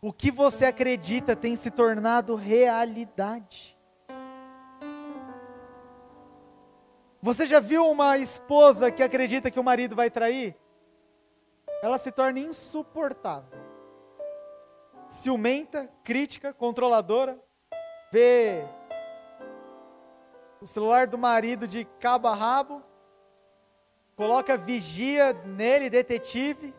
O 0.00 0.12
que 0.12 0.30
você 0.30 0.64
acredita 0.64 1.36
tem 1.36 1.54
se 1.56 1.70
tornado 1.70 2.34
realidade. 2.34 3.77
Você 7.20 7.46
já 7.46 7.58
viu 7.58 7.84
uma 7.90 8.16
esposa 8.16 8.92
que 8.92 9.02
acredita 9.02 9.50
que 9.50 9.58
o 9.58 9.64
marido 9.64 9.96
vai 9.96 10.08
trair? 10.08 10.56
Ela 11.82 11.98
se 11.98 12.12
torna 12.12 12.38
insuportável. 12.38 13.58
Ciumenta, 15.08 15.90
crítica, 16.04 16.52
controladora 16.52 17.42
vê 18.12 18.64
o 20.60 20.66
celular 20.66 21.06
do 21.06 21.18
marido 21.18 21.66
de 21.66 21.84
cabo 22.00 22.28
a 22.28 22.34
rabo, 22.34 22.82
coloca 24.16 24.56
vigia 24.56 25.32
nele, 25.44 25.90
detetive, 25.90 26.74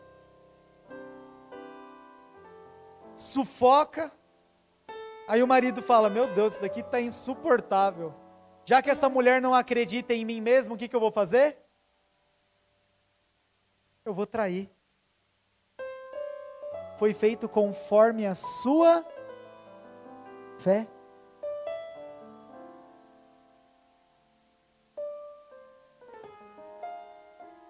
sufoca. 3.14 4.10
Aí 5.28 5.42
o 5.42 5.46
marido 5.46 5.82
fala: 5.82 6.08
Meu 6.08 6.26
Deus, 6.26 6.54
isso 6.54 6.62
daqui 6.62 6.80
está 6.80 7.00
insuportável. 7.00 8.14
Já 8.70 8.80
que 8.80 8.88
essa 8.88 9.08
mulher 9.08 9.42
não 9.42 9.52
acredita 9.52 10.14
em 10.14 10.24
mim 10.24 10.40
mesmo, 10.40 10.76
o 10.76 10.78
que, 10.78 10.86
que 10.86 10.94
eu 10.94 11.00
vou 11.00 11.10
fazer? 11.10 11.58
Eu 14.04 14.14
vou 14.14 14.24
trair. 14.24 14.70
Foi 16.96 17.12
feito 17.12 17.48
conforme 17.48 18.28
a 18.28 18.36
sua 18.36 19.04
fé. 20.60 20.86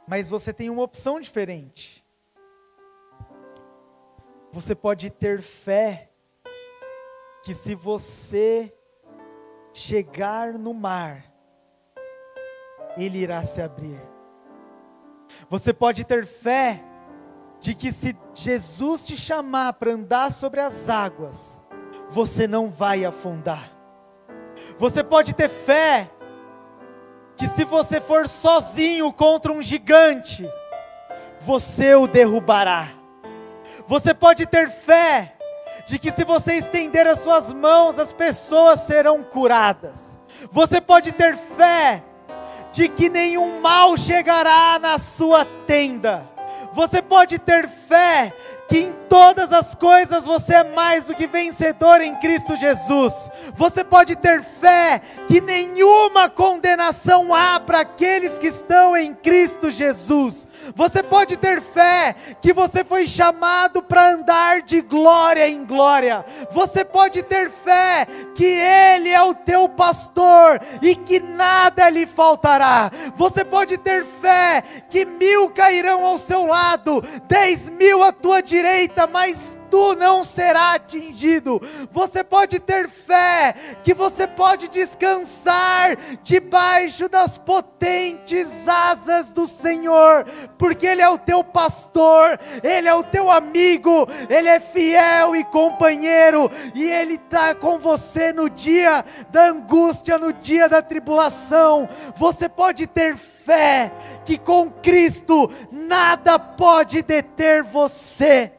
Mas 0.06 0.28
você 0.28 0.52
tem 0.52 0.68
uma 0.68 0.82
opção 0.82 1.18
diferente. 1.18 2.04
Você 4.52 4.74
pode 4.74 5.08
ter 5.08 5.40
fé 5.40 6.10
que 7.42 7.54
se 7.54 7.74
você 7.74 8.76
chegar 9.72 10.54
no 10.54 10.74
mar, 10.74 11.24
ele 12.96 13.18
irá 13.18 13.42
se 13.42 13.60
abrir. 13.62 14.00
Você 15.48 15.72
pode 15.72 16.04
ter 16.04 16.26
fé 16.26 16.82
de 17.60 17.74
que 17.74 17.92
se 17.92 18.16
Jesus 18.34 19.06
te 19.06 19.16
chamar 19.16 19.74
para 19.74 19.92
andar 19.92 20.32
sobre 20.32 20.60
as 20.60 20.88
águas, 20.88 21.64
você 22.08 22.48
não 22.48 22.68
vai 22.68 23.04
afundar. 23.04 23.70
Você 24.78 25.04
pode 25.04 25.34
ter 25.34 25.48
fé 25.48 26.10
que 27.36 27.46
se 27.48 27.64
você 27.64 28.00
for 28.00 28.28
sozinho 28.28 29.12
contra 29.12 29.52
um 29.52 29.62
gigante, 29.62 30.48
você 31.40 31.94
o 31.94 32.06
derrubará. 32.06 32.88
Você 33.86 34.12
pode 34.12 34.46
ter 34.46 34.68
fé 34.68 35.36
de 35.86 35.98
que 35.98 36.12
se 36.12 36.24
você 36.24 36.54
estender 36.54 37.06
as 37.06 37.20
suas 37.20 37.52
mãos, 37.52 37.98
as 37.98 38.12
pessoas 38.12 38.80
serão 38.80 39.22
curadas. 39.22 40.16
Você 40.50 40.80
pode 40.80 41.12
ter 41.12 41.36
fé 41.36 42.02
de 42.72 42.88
que 42.88 43.08
nenhum 43.08 43.60
mal 43.60 43.96
chegará 43.96 44.78
na 44.78 44.98
sua 44.98 45.44
tenda. 45.66 46.28
Você 46.72 47.02
pode 47.02 47.38
ter 47.38 47.68
fé 47.68 48.32
que 48.70 48.78
em 48.78 48.92
todas 49.08 49.52
as 49.52 49.74
coisas 49.74 50.24
você 50.24 50.54
é 50.54 50.62
mais 50.62 51.08
do 51.08 51.14
que 51.16 51.26
vencedor 51.26 52.00
em 52.00 52.14
Cristo 52.14 52.54
Jesus. 52.54 53.28
Você 53.56 53.82
pode 53.82 54.14
ter 54.14 54.44
fé 54.44 55.00
que 55.26 55.40
nenhuma 55.40 56.30
condenação 56.30 57.34
há 57.34 57.58
para 57.58 57.80
aqueles 57.80 58.38
que 58.38 58.46
estão 58.46 58.96
em 58.96 59.12
Cristo 59.12 59.72
Jesus. 59.72 60.46
Você 60.76 61.02
pode 61.02 61.36
ter 61.36 61.60
fé 61.60 62.14
que 62.40 62.52
você 62.52 62.84
foi 62.84 63.08
chamado 63.08 63.82
para 63.82 64.12
andar 64.12 64.62
de 64.62 64.80
glória 64.80 65.48
em 65.48 65.64
glória. 65.64 66.24
Você 66.52 66.84
pode 66.84 67.24
ter 67.24 67.50
fé 67.50 68.06
que 68.36 68.44
Ele 68.44 69.08
é 69.08 69.22
o 69.24 69.34
teu 69.34 69.68
pastor 69.68 70.60
e 70.80 70.94
que 70.94 71.18
nada 71.18 71.90
lhe 71.90 72.06
faltará. 72.06 72.88
Você 73.16 73.44
pode 73.44 73.76
ter 73.76 74.04
fé 74.04 74.62
que 74.88 75.04
mil 75.04 75.50
cairão 75.50 76.06
ao 76.06 76.18
seu 76.18 76.46
lado, 76.46 77.02
dez 77.26 77.68
mil 77.68 78.04
à 78.04 78.12
tua 78.12 78.40
direita 78.40 78.59
direita, 78.60 79.06
mas 79.06 79.58
tu 79.70 79.94
não 79.94 80.24
será 80.24 80.74
atingido. 80.74 81.60
Você 81.90 82.24
pode 82.24 82.58
ter 82.58 82.88
fé 82.88 83.54
que 83.82 83.94
você 83.94 84.26
pode 84.26 84.68
descansar 84.68 85.96
debaixo 86.22 87.08
das 87.08 87.38
potentes 87.38 88.68
asas 88.68 89.32
do 89.32 89.46
Senhor, 89.46 90.24
porque 90.58 90.86
Ele 90.86 91.02
é 91.02 91.08
o 91.08 91.18
teu 91.18 91.42
pastor, 91.44 92.38
Ele 92.62 92.88
é 92.88 92.94
o 92.94 93.02
teu 93.02 93.30
amigo, 93.30 94.06
Ele 94.28 94.48
é 94.48 94.60
fiel 94.60 95.36
e 95.36 95.44
companheiro, 95.44 96.50
e 96.74 96.84
Ele 96.84 97.14
está 97.14 97.54
com 97.54 97.78
você 97.78 98.32
no 98.32 98.50
dia 98.50 99.04
da 99.30 99.48
angústia, 99.48 100.18
no 100.18 100.32
dia 100.32 100.68
da 100.68 100.82
tribulação. 100.82 101.88
Você 102.16 102.48
pode 102.48 102.86
ter 102.86 103.16
fé 103.16 103.92
que 104.24 104.38
com 104.38 104.70
Cristo 104.70 105.50
nada 105.70 106.38
pode 106.38 107.02
deter 107.02 107.62
você. 107.62 108.52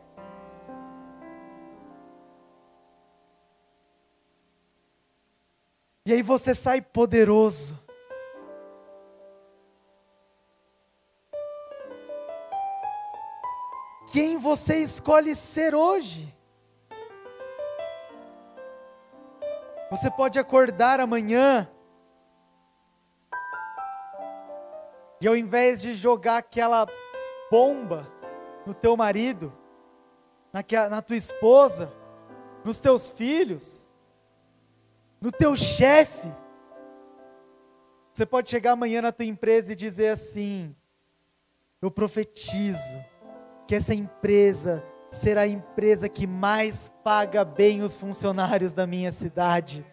E 6.04 6.14
aí 6.14 6.24
você 6.24 6.56
sai 6.56 6.82
poderoso. 6.82 7.80
Quem 14.12 14.38
você 14.38 14.78
escolhe 14.78 15.36
ser 15.36 15.76
hoje? 15.76 16.36
Você 19.92 20.10
pode 20.10 20.40
acordar 20.40 21.00
amanhã 21.00 21.70
e 25.22 25.28
ao 25.28 25.36
invés 25.36 25.82
de 25.82 25.94
jogar 25.94 26.38
aquela 26.38 26.88
bomba 27.52 28.12
no 28.66 28.74
teu 28.74 28.98
marido, 28.98 29.54
na, 30.52 30.64
na 30.90 31.02
tua 31.02 31.16
esposa, 31.16 31.94
nos 32.66 32.80
teus 32.80 33.08
filhos, 33.08 33.88
no 35.22 35.32
teu 35.32 35.56
chefe. 35.56 36.28
Você 38.12 38.26
pode 38.26 38.50
chegar 38.50 38.72
amanhã 38.72 39.02
na 39.02 39.12
tua 39.12 39.26
empresa 39.26 39.72
e 39.72 39.76
dizer 39.76 40.10
assim: 40.10 40.76
Eu 41.82 41.92
profetizo 41.92 43.00
que 43.68 43.76
essa 43.76 43.94
empresa 43.94 44.84
ser 45.10 45.38
a 45.38 45.46
empresa 45.46 46.10
que 46.10 46.26
mais 46.26 46.90
paga 47.04 47.44
bem 47.44 47.84
os 47.84 47.96
funcionários 47.96 48.74
da 48.74 48.88
minha 48.88 49.12
cidade. 49.12 49.86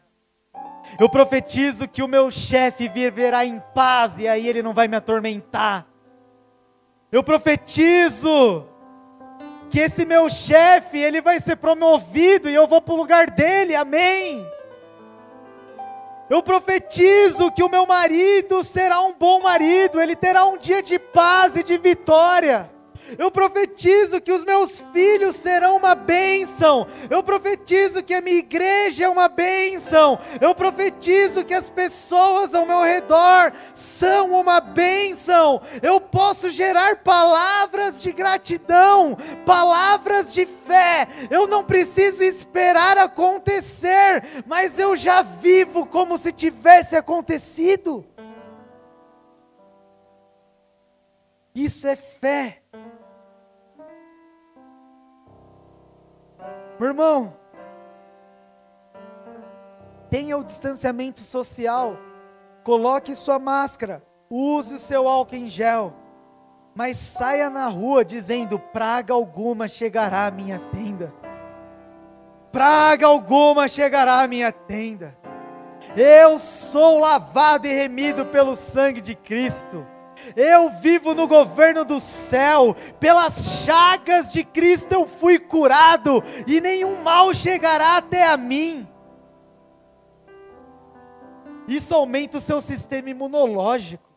Eu 0.99 1.09
profetizo 1.09 1.87
que 1.87 2.03
o 2.03 2.09
meu 2.09 2.31
chefe 2.31 2.89
viverá 2.89 3.45
em 3.45 3.61
paz 3.75 4.17
e 4.19 4.27
aí 4.27 4.47
ele 4.49 4.63
não 4.63 4.73
vai 4.73 4.89
me 4.89 4.97
atormentar. 4.97 5.87
Eu 7.11 7.23
profetizo 7.23 8.67
que 9.69 9.81
esse 9.81 10.07
meu 10.07 10.31
chefe, 10.31 10.99
ele 10.99 11.21
vai 11.21 11.41
ser 11.41 11.57
promovido 11.57 12.49
e 12.49 12.55
eu 12.55 12.67
vou 12.67 12.81
para 12.81 12.95
o 12.95 12.97
lugar 12.97 13.31
dele. 13.31 13.75
Amém. 13.75 14.47
Eu 16.29 16.43
profetizo 16.43 17.51
que 17.51 17.63
o 17.63 17.71
meu 17.71 17.87
marido 17.87 18.63
será 18.63 19.01
um 19.01 19.15
bom 19.15 19.41
marido, 19.41 20.01
ele 20.01 20.15
terá 20.15 20.45
um 20.45 20.59
dia 20.59 20.83
de 20.83 20.99
paz 20.99 21.57
e 21.57 21.63
de 21.63 21.79
vitória. 21.79 22.71
Eu 23.19 23.31
profetizo 23.31 24.21
que 24.21 24.33
os 24.33 24.45
meus 24.45 24.81
filhos 24.93 25.37
serão 25.37 25.77
uma 25.77 25.95
bênção. 25.95 26.87
Eu 27.09 27.23
profetizo 27.23 28.03
que 28.03 28.15
a 28.15 28.21
minha 28.21 28.39
igreja 28.39 29.05
é 29.05 29.09
uma 29.09 29.29
bênção. 29.29 30.19
Eu 30.41 30.55
profetizo 30.55 31.45
que 31.45 31.55
as 31.55 31.71
pessoas 31.71 32.55
ao 32.55 32.67
meu 32.67 32.83
redor 32.83 33.53
são 33.73 34.33
uma 34.33 34.61
bênção. 34.61 35.61
Eu 35.83 36.01
posso 36.01 36.51
gerar 36.51 36.97
palavras 36.97 38.01
de 38.01 38.13
gratidão, 38.13 39.17
palavras 39.47 40.33
de 40.33 40.45
fé. 40.45 41.07
Eu 41.31 41.47
não 41.47 41.65
preciso 41.65 42.23
esperar 42.23 42.99
acontecer, 42.99 44.23
mas 44.47 44.79
eu 44.79 44.97
já 44.97 45.23
vivo 45.23 45.87
como 45.87 46.19
se 46.19 46.33
tivesse 46.33 46.97
acontecido. 46.97 48.05
Isso 51.59 51.89
é 51.89 51.97
fé. 51.97 52.63
Meu 56.79 56.91
irmão, 56.91 57.35
tenha 60.09 60.39
o 60.39 60.45
distanciamento 60.45 61.19
social, 61.19 61.97
coloque 62.63 63.13
sua 63.17 63.41
máscara, 63.41 64.05
use 64.31 64.77
o 64.77 64.79
seu 64.79 65.09
álcool 65.09 65.35
em 65.35 65.49
gel, 65.49 65.93
mas 66.77 66.97
saia 66.97 67.51
na 67.51 67.67
rua 67.67 68.05
dizendo: 68.05 68.61
praga 68.61 69.13
alguma 69.13 69.67
chegará 69.67 70.27
à 70.27 70.31
minha 70.31 70.61
tenda. 70.71 71.13
Praga 72.53 73.09
alguma 73.09 73.67
chegará 73.67 74.21
à 74.21 74.29
minha 74.29 74.53
tenda. 74.53 75.19
Eu 75.97 76.39
sou 76.39 77.01
lavado 77.01 77.67
e 77.67 77.73
remido 77.73 78.25
pelo 78.27 78.55
sangue 78.55 79.01
de 79.01 79.17
Cristo. 79.17 79.85
Eu 80.37 80.71
vivo 80.71 81.15
no 81.15 81.27
governo 81.27 81.85
do 81.85 82.01
céu, 82.01 82.75
pelas 82.99 83.65
chagas 83.65 84.33
de 84.33 84.45
Cristo 84.45 84.93
eu 84.93 85.07
fui 85.07 85.39
curado, 85.39 86.23
e 86.47 86.61
nenhum 86.61 87.03
mal 87.03 87.33
chegará 87.33 87.97
até 87.97 88.27
a 88.27 88.37
mim. 88.37 88.87
Isso 91.67 91.95
aumenta 91.95 92.39
o 92.39 92.41
seu 92.41 92.61
sistema 92.61 93.11
imunológico. 93.11 94.09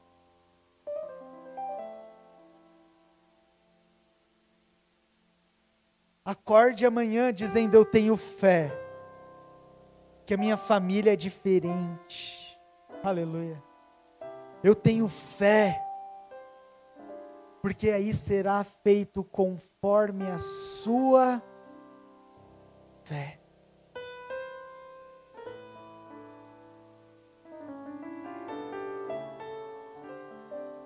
Acorde 6.23 6.85
amanhã 6.85 7.33
dizendo: 7.33 7.75
Eu 7.75 7.83
tenho 7.83 8.15
fé, 8.15 8.71
que 10.25 10.33
a 10.33 10.37
minha 10.37 10.55
família 10.55 11.11
é 11.11 11.15
diferente. 11.15 12.57
Aleluia. 13.03 13.61
Eu 14.63 14.75
tenho 14.75 15.07
fé 15.07 15.83
porque 17.61 17.91
aí 17.91 18.13
será 18.13 18.63
feito 18.63 19.23
conforme 19.23 20.27
a 20.27 20.39
sua 20.39 21.41
fé. 23.03 23.39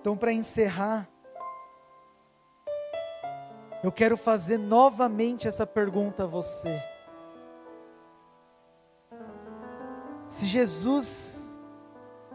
Então, 0.02 0.16
para 0.18 0.32
encerrar, 0.32 1.10
eu 3.82 3.92
quero 3.92 4.18
fazer 4.18 4.60
novamente 4.60 5.48
essa 5.48 5.66
pergunta 5.66 6.24
a 6.24 6.28
você. 6.28 6.80
Se 10.28 10.46
Jesus 10.46 11.66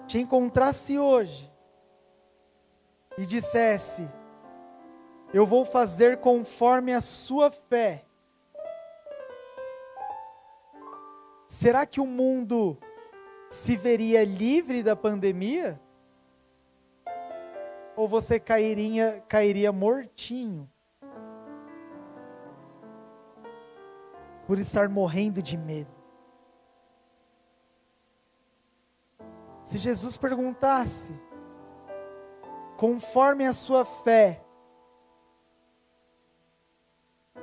te 0.06 0.18
encontrasse 0.18 0.98
hoje 0.98 1.52
e 3.18 3.26
dissesse: 3.26 4.08
eu 5.32 5.46
vou 5.46 5.64
fazer 5.64 6.18
conforme 6.18 6.92
a 6.92 7.00
sua 7.00 7.50
fé. 7.50 8.04
Será 11.46 11.86
que 11.86 12.00
o 12.00 12.06
mundo 12.06 12.78
se 13.48 13.76
veria 13.76 14.24
livre 14.24 14.82
da 14.82 14.94
pandemia? 14.94 15.80
Ou 17.96 18.08
você 18.08 18.40
cairia, 18.40 19.22
cairia 19.28 19.72
mortinho? 19.72 20.70
Por 24.46 24.58
estar 24.58 24.88
morrendo 24.88 25.42
de 25.42 25.56
medo. 25.56 25.94
Se 29.62 29.78
Jesus 29.78 30.16
perguntasse, 30.16 31.14
conforme 32.76 33.46
a 33.46 33.52
sua 33.52 33.84
fé, 33.84 34.42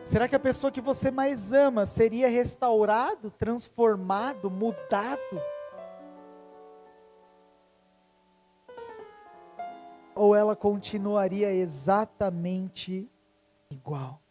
Será 0.08 0.26
que 0.26 0.38
a 0.38 0.39
pessoa 0.39 0.72
que 0.72 0.80
você 0.80 1.12
mais 1.12 1.52
ama 1.52 1.86
seria 1.86 2.30
restaurado, 2.30 3.30
transformado, 3.30 4.50
mudado? 4.50 5.20
Ou 10.15 10.34
ela 10.34 10.56
continuaria 10.56 11.52
exatamente 11.52 13.12
igual? 13.70 14.22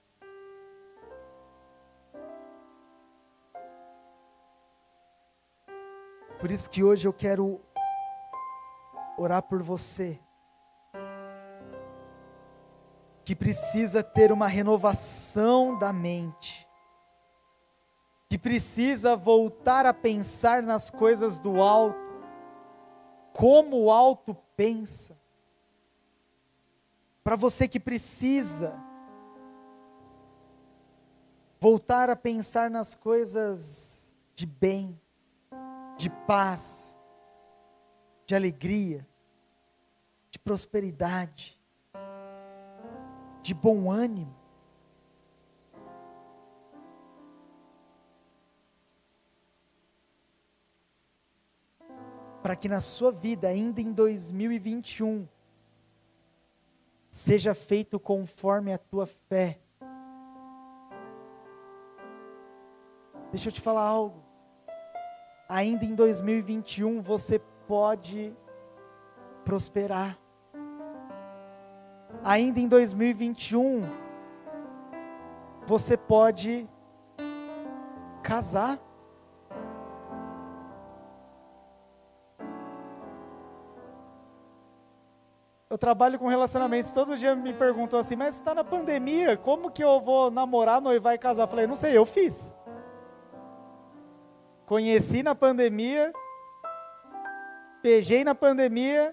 Por 6.40 6.50
isso 6.50 6.70
que 6.70 6.82
hoje 6.82 7.06
eu 7.06 7.12
quero 7.12 7.60
orar 9.18 9.42
por 9.42 9.62
você 9.62 10.18
que 13.26 13.34
precisa 13.34 14.04
ter 14.04 14.30
uma 14.30 14.46
renovação 14.46 15.76
da 15.76 15.92
mente, 15.92 16.64
que 18.28 18.38
precisa 18.38 19.16
voltar 19.16 19.84
a 19.84 19.92
pensar 19.92 20.62
nas 20.62 20.90
coisas 20.90 21.36
do 21.36 21.60
alto, 21.60 21.98
como 23.32 23.82
o 23.82 23.90
alto 23.90 24.32
pensa. 24.56 25.18
Para 27.24 27.34
você 27.34 27.66
que 27.66 27.80
precisa 27.80 28.80
voltar 31.58 32.08
a 32.08 32.14
pensar 32.14 32.70
nas 32.70 32.94
coisas 32.94 34.16
de 34.36 34.46
bem, 34.46 35.00
de 35.96 36.08
paz, 36.28 36.96
de 38.24 38.36
alegria, 38.36 39.04
de 40.30 40.38
prosperidade 40.38 41.56
de 43.46 43.54
bom 43.54 43.92
ânimo. 43.92 44.34
Para 52.42 52.56
que 52.56 52.68
na 52.68 52.80
sua 52.80 53.12
vida, 53.12 53.46
ainda 53.46 53.80
em 53.80 53.92
2021, 53.92 55.28
seja 57.08 57.54
feito 57.54 58.00
conforme 58.00 58.72
a 58.72 58.78
tua 58.78 59.06
fé. 59.06 59.60
Deixa 63.30 63.48
eu 63.48 63.52
te 63.52 63.60
falar 63.60 63.82
algo. 63.82 64.24
Ainda 65.48 65.84
em 65.84 65.94
2021 65.94 67.00
você 67.00 67.38
pode 67.68 68.36
prosperar 69.44 70.18
ainda 72.26 72.58
em 72.58 72.66
2021, 72.66 73.88
você 75.64 75.96
pode 75.96 76.68
casar. 78.20 78.80
Eu 85.70 85.78
trabalho 85.78 86.18
com 86.18 86.26
relacionamentos, 86.26 86.90
todo 86.90 87.16
dia 87.16 87.36
me 87.36 87.52
perguntam 87.52 88.00
assim, 88.00 88.16
mas 88.16 88.34
está 88.34 88.52
na 88.52 88.64
pandemia, 88.64 89.36
como 89.36 89.70
que 89.70 89.84
eu 89.84 90.00
vou 90.00 90.28
namorar, 90.28 90.80
noivar 90.80 91.14
e 91.14 91.18
casar? 91.18 91.44
Eu 91.44 91.48
falei, 91.48 91.66
não 91.68 91.76
sei, 91.76 91.96
eu 91.96 92.04
fiz. 92.04 92.56
Conheci 94.64 95.22
na 95.22 95.34
pandemia, 95.34 96.12
beijei 97.80 98.24
na 98.24 98.34
pandemia, 98.34 99.12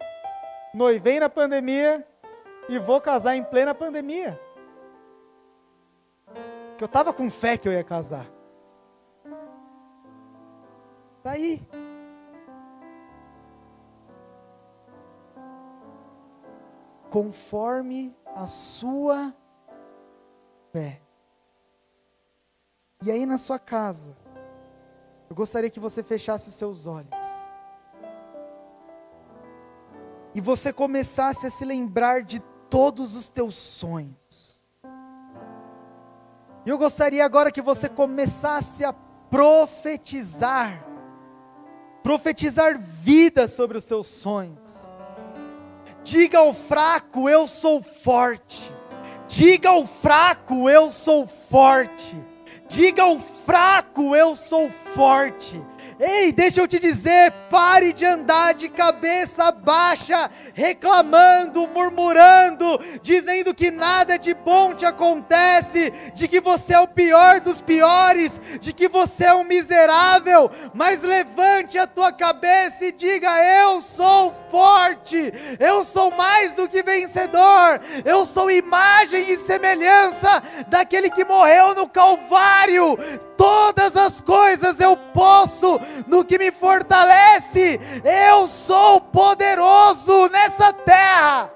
noivei 0.73 1.19
na 1.19 1.29
pandemia 1.29 2.07
e 2.69 2.79
vou 2.79 3.01
casar 3.01 3.35
em 3.35 3.43
plena 3.43 3.73
pandemia. 3.73 4.39
Que 6.77 6.83
eu 6.83 6.87
estava 6.87 7.13
com 7.13 7.29
fé 7.29 7.57
que 7.57 7.67
eu 7.67 7.73
ia 7.73 7.83
casar. 7.83 8.27
Daí. 11.23 11.59
Tá 11.59 11.83
Conforme 17.09 18.15
a 18.35 18.47
sua 18.47 19.33
fé. 20.71 20.99
E 23.03 23.11
aí 23.11 23.25
na 23.25 23.37
sua 23.37 23.59
casa, 23.59 24.17
eu 25.29 25.35
gostaria 25.35 25.69
que 25.69 25.79
você 25.79 26.01
fechasse 26.01 26.49
os 26.49 26.55
seus 26.55 26.87
olhos. 26.87 27.09
E 30.33 30.41
você 30.41 30.73
começasse 30.73 31.45
a 31.45 31.49
se 31.49 31.63
lembrar 31.63 32.23
de 32.23 32.41
todos 32.73 33.13
os 33.13 33.29
teus 33.29 33.53
sonhos. 33.53 34.59
E 36.65 36.69
eu 36.69 36.75
gostaria 36.75 37.23
agora 37.23 37.51
que 37.51 37.61
você 37.61 37.87
começasse 37.87 38.83
a 38.83 38.91
profetizar, 38.91 40.83
profetizar 42.01 42.79
vida 42.79 43.47
sobre 43.47 43.77
os 43.77 43.83
seus 43.83 44.07
sonhos. 44.07 44.91
Diga 46.03 46.39
ao 46.39 46.51
fraco, 46.51 47.29
eu 47.29 47.45
sou 47.45 47.83
forte. 47.83 48.73
Diga 49.27 49.69
ao 49.69 49.85
fraco, 49.85 50.67
eu 50.67 50.89
sou 50.89 51.27
forte. 51.27 52.17
Diga 52.67 53.03
ao 53.03 53.19
fraco, 53.45 54.15
eu 54.15 54.35
sou 54.35 54.69
forte. 54.69 55.61
Ei, 55.99 56.31
deixa 56.31 56.59
eu 56.59 56.67
te 56.67 56.79
dizer, 56.79 57.31
pare 57.49 57.93
de 57.93 58.05
andar 58.05 58.53
de 58.53 58.67
cabeça 58.67 59.51
baixa, 59.51 60.29
reclamando, 60.53 61.67
murmurando, 61.67 62.79
dizendo 63.01 63.53
que 63.53 63.69
nada 63.69 64.17
de 64.17 64.33
bom 64.33 64.73
te 64.73 64.85
acontece, 64.85 65.91
de 66.13 66.27
que 66.27 66.39
você 66.39 66.73
é 66.73 66.79
o 66.79 66.87
pior 66.87 67.39
dos 67.39 67.61
piores, 67.61 68.39
de 68.59 68.73
que 68.73 68.87
você 68.87 69.25
é 69.25 69.33
um 69.33 69.43
miserável, 69.43 70.49
mas 70.73 71.03
levante 71.03 71.77
a 71.77 71.85
tua 71.85 72.11
cabeça 72.11 72.85
e 72.85 72.91
diga: 72.91 73.29
Eu 73.63 73.81
sou 73.81 74.33
forte, 74.49 75.33
eu 75.59 75.83
sou 75.83 76.11
mais 76.11 76.53
do 76.55 76.67
que 76.67 76.81
vencedor, 76.81 77.79
eu 78.03 78.25
sou 78.25 78.49
imagem 78.49 79.31
e 79.31 79.37
semelhança 79.37 80.41
daquele 80.67 81.09
que 81.09 81.23
morreu 81.23 81.75
no 81.75 81.87
Calvário, 81.87 82.97
todas 83.43 83.97
as 83.97 84.21
coisas 84.21 84.79
eu 84.79 84.95
posso 84.95 85.77
no 86.07 86.23
que 86.23 86.37
me 86.37 86.49
fortalece. 86.49 87.77
Eu 88.29 88.47
sou 88.47 89.01
poderoso 89.01 90.29
nessa 90.29 90.71
terra. 90.71 91.53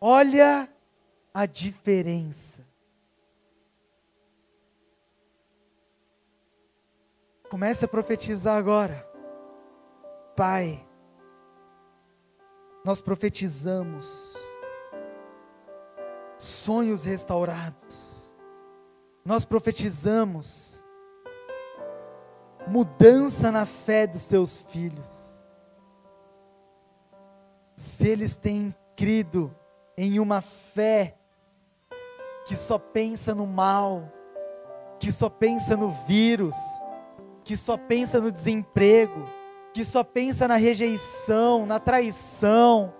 Olha 0.00 0.68
a 1.32 1.46
diferença. 1.46 2.66
Comece 7.48 7.84
a 7.84 7.88
profetizar 7.88 8.56
agora. 8.56 9.08
Pai, 10.34 10.84
nós 12.84 13.00
profetizamos 13.00 14.34
sonhos 16.36 17.04
restaurados. 17.04 18.19
Nós 19.24 19.44
profetizamos 19.44 20.82
mudança 22.66 23.50
na 23.50 23.66
fé 23.66 24.06
dos 24.06 24.26
teus 24.26 24.60
filhos. 24.60 25.38
Se 27.76 28.08
eles 28.08 28.36
têm 28.36 28.74
crido 28.96 29.54
em 29.96 30.18
uma 30.20 30.40
fé 30.40 31.16
que 32.46 32.56
só 32.56 32.78
pensa 32.78 33.34
no 33.34 33.46
mal, 33.46 34.10
que 34.98 35.12
só 35.12 35.28
pensa 35.28 35.76
no 35.76 35.90
vírus, 36.06 36.56
que 37.44 37.56
só 37.56 37.76
pensa 37.76 38.20
no 38.20 38.32
desemprego, 38.32 39.24
que 39.72 39.84
só 39.84 40.02
pensa 40.02 40.48
na 40.48 40.56
rejeição, 40.56 41.66
na 41.66 41.78
traição, 41.78 42.92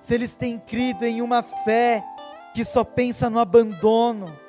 se 0.00 0.14
eles 0.14 0.34
têm 0.34 0.58
crido 0.58 1.04
em 1.04 1.20
uma 1.20 1.42
fé 1.42 2.04
que 2.54 2.64
só 2.64 2.84
pensa 2.84 3.28
no 3.28 3.38
abandono, 3.38 4.45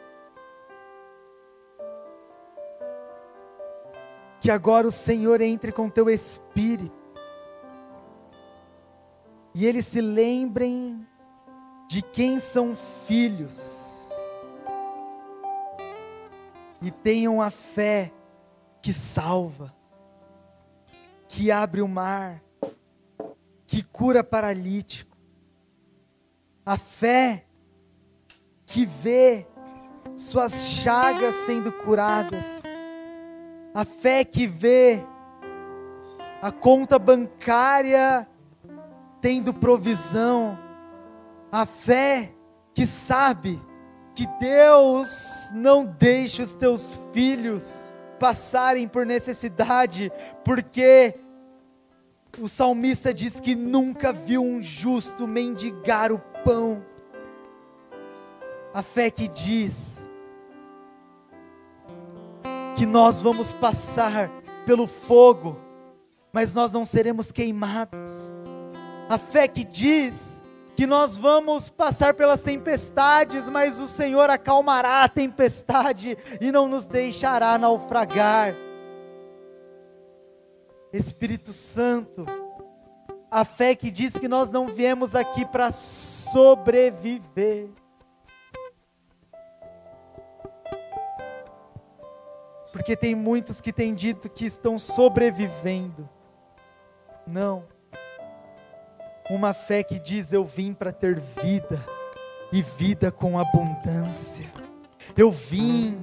que 4.40 4.52
agora 4.52 4.88
o 4.88 4.92
Senhor 4.92 5.42
entre 5.42 5.72
com 5.72 5.90
teu 5.90 6.10
espírito. 6.10 6.96
E 9.54 9.66
eles 9.66 9.86
se 9.88 10.02
lembrem 10.02 11.06
de 11.88 12.02
quem 12.02 12.40
são 12.40 12.76
filhos. 13.08 14.12
E 16.82 16.92
tenham 16.92 17.42
a 17.42 17.50
fé 17.50 18.12
que 18.82 18.94
salva, 18.94 19.74
que 21.28 21.50
abre 21.52 21.82
o 21.82 21.88
mar, 21.88 22.44
que 23.66 23.82
cura 23.82 24.24
paralítico. 24.24 25.18
A 26.64 26.78
fé 26.78 27.46
que 28.66 28.86
vê 28.86 29.48
suas 30.16 30.54
chagas 30.66 31.34
sendo 31.36 31.72
curadas 31.72 32.67
a 33.78 33.86
fé 33.86 34.24
que 34.24 34.48
vê 34.48 35.04
a 36.42 36.52
conta 36.52 36.98
bancária 36.98 38.28
tendo 39.22 39.54
provisão, 39.54 40.58
a 41.52 41.64
fé 41.64 42.34
que 42.74 42.88
sabe 42.88 43.62
que 44.16 44.26
Deus 44.40 45.52
não 45.54 45.86
deixa 45.86 46.42
os 46.42 46.56
teus 46.56 47.00
filhos 47.14 47.86
passarem 48.20 48.88
por 48.88 49.06
necessidade, 49.06 50.12
porque 50.44 51.14
o 52.40 52.50
salmista 52.50 53.14
diz 53.14 53.40
que 53.40 53.54
nunca 53.54 54.12
viu 54.12 54.42
um 54.42 54.60
justo 54.60 55.28
mendigar 55.28 56.12
o 56.12 56.18
pão. 56.44 56.84
A 58.74 58.82
fé 58.82 59.12
que 59.12 59.28
diz 59.28 60.07
que 62.78 62.86
nós 62.86 63.24
vamos 63.24 63.52
passar 63.52 64.30
pelo 64.64 64.86
fogo, 64.86 65.58
mas 66.32 66.54
nós 66.54 66.72
não 66.72 66.86
seremos 66.86 67.32
queimados. 67.32 68.32
A 69.10 69.18
fé 69.18 69.48
que 69.48 69.64
diz 69.64 70.40
que 70.76 70.86
nós 70.86 71.18
vamos 71.18 71.72
passar 71.72 72.14
pelas 72.14 72.44
tempestades, 72.44 73.50
mas 73.50 73.80
o 73.80 73.88
Senhor 73.88 74.30
acalmará 74.30 75.04
a 75.04 75.10
tempestade 75.10 76.16
e 76.40 76.52
não 76.52 76.68
nos 76.68 76.86
deixará 76.86 77.58
naufragar. 77.58 78.54
Espírito 80.94 81.52
Santo, 81.54 82.28
a 83.32 83.44
fé 83.44 83.74
que 83.74 83.90
diz 83.90 84.14
que 84.14 84.28
nós 84.28 84.52
não 84.52 84.68
viemos 84.68 85.16
aqui 85.16 85.44
para 85.46 85.72
sobreviver 85.72 87.70
Porque 92.88 92.96
tem 92.96 93.16
muitos 93.16 93.60
que 93.60 93.74
têm 93.74 93.94
dito 93.94 94.30
que 94.30 94.46
estão 94.46 94.80
sobrevivendo. 94.80 96.08
Não. 97.28 97.66
Uma 99.30 99.54
fé 99.54 99.84
que 99.84 100.00
diz: 100.00 100.32
Eu 100.32 100.46
vim 100.46 100.74
para 100.74 100.94
ter 100.94 101.20
vida, 101.20 101.84
e 102.50 102.62
vida 102.62 103.12
com 103.12 103.38
abundância. 103.38 104.50
Eu 105.18 105.30
vim 105.30 106.00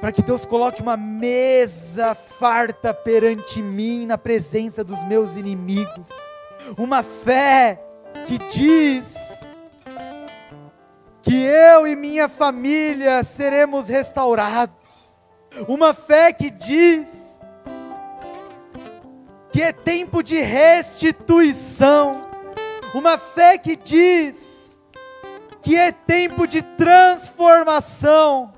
para 0.00 0.10
que 0.10 0.22
Deus 0.22 0.44
coloque 0.44 0.82
uma 0.82 0.96
mesa 0.96 2.16
farta 2.16 2.92
perante 2.92 3.62
mim, 3.62 4.06
na 4.06 4.18
presença 4.18 4.82
dos 4.82 5.04
meus 5.04 5.36
inimigos. 5.36 6.08
Uma 6.76 7.04
fé 7.04 7.80
que 8.26 8.38
diz 8.48 9.48
que 11.22 11.44
eu 11.44 11.86
e 11.86 11.94
minha 11.94 12.28
família 12.28 13.22
seremos 13.22 13.86
restaurados 13.86 14.80
uma 15.68 15.92
fé 15.92 16.32
que 16.32 16.50
diz 16.50 17.38
que 19.52 19.62
é 19.62 19.72
tempo 19.72 20.22
de 20.22 20.40
restituição, 20.40 22.28
uma 22.94 23.18
fé 23.18 23.58
que 23.58 23.76
diz 23.76 24.78
que 25.60 25.76
é 25.76 25.92
tempo 25.92 26.46
de 26.46 26.62
transformação, 26.62 28.52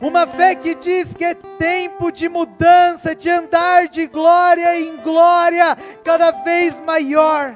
uma 0.00 0.26
fé 0.26 0.54
que 0.54 0.74
diz 0.74 1.14
que 1.14 1.24
é 1.24 1.34
tempo 1.34 2.12
de 2.12 2.28
mudança, 2.28 3.14
de 3.14 3.30
andar 3.30 3.88
de 3.88 4.06
glória 4.06 4.78
em 4.78 4.96
glória 4.98 5.76
cada 6.04 6.30
vez 6.30 6.80
maior. 6.80 7.54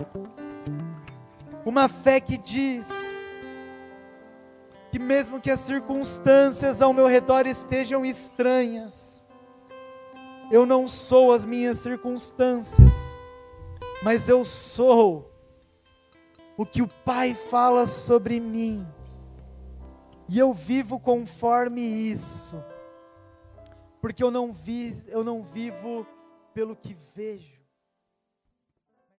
Uma 1.64 1.88
fé 1.88 2.20
que 2.20 2.38
diz 2.38 3.17
que 4.90 4.98
mesmo 4.98 5.40
que 5.40 5.50
as 5.50 5.60
circunstâncias 5.60 6.80
ao 6.80 6.92
meu 6.92 7.06
redor 7.06 7.46
estejam 7.46 8.04
estranhas, 8.04 9.28
eu 10.50 10.64
não 10.64 10.88
sou 10.88 11.32
as 11.32 11.44
minhas 11.44 11.78
circunstâncias, 11.78 13.16
mas 14.02 14.28
eu 14.28 14.44
sou 14.44 15.30
o 16.56 16.64
que 16.64 16.80
o 16.80 16.88
Pai 16.88 17.34
fala 17.34 17.86
sobre 17.86 18.40
mim. 18.40 18.86
E 20.28 20.38
eu 20.38 20.52
vivo 20.52 20.98
conforme 20.98 21.80
isso. 21.80 22.62
Porque 24.00 24.22
eu 24.22 24.30
não 24.30 24.52
vi, 24.52 24.96
eu 25.08 25.22
não 25.22 25.42
vivo 25.42 26.06
pelo 26.54 26.74
que 26.74 26.96
vejo. 27.14 27.57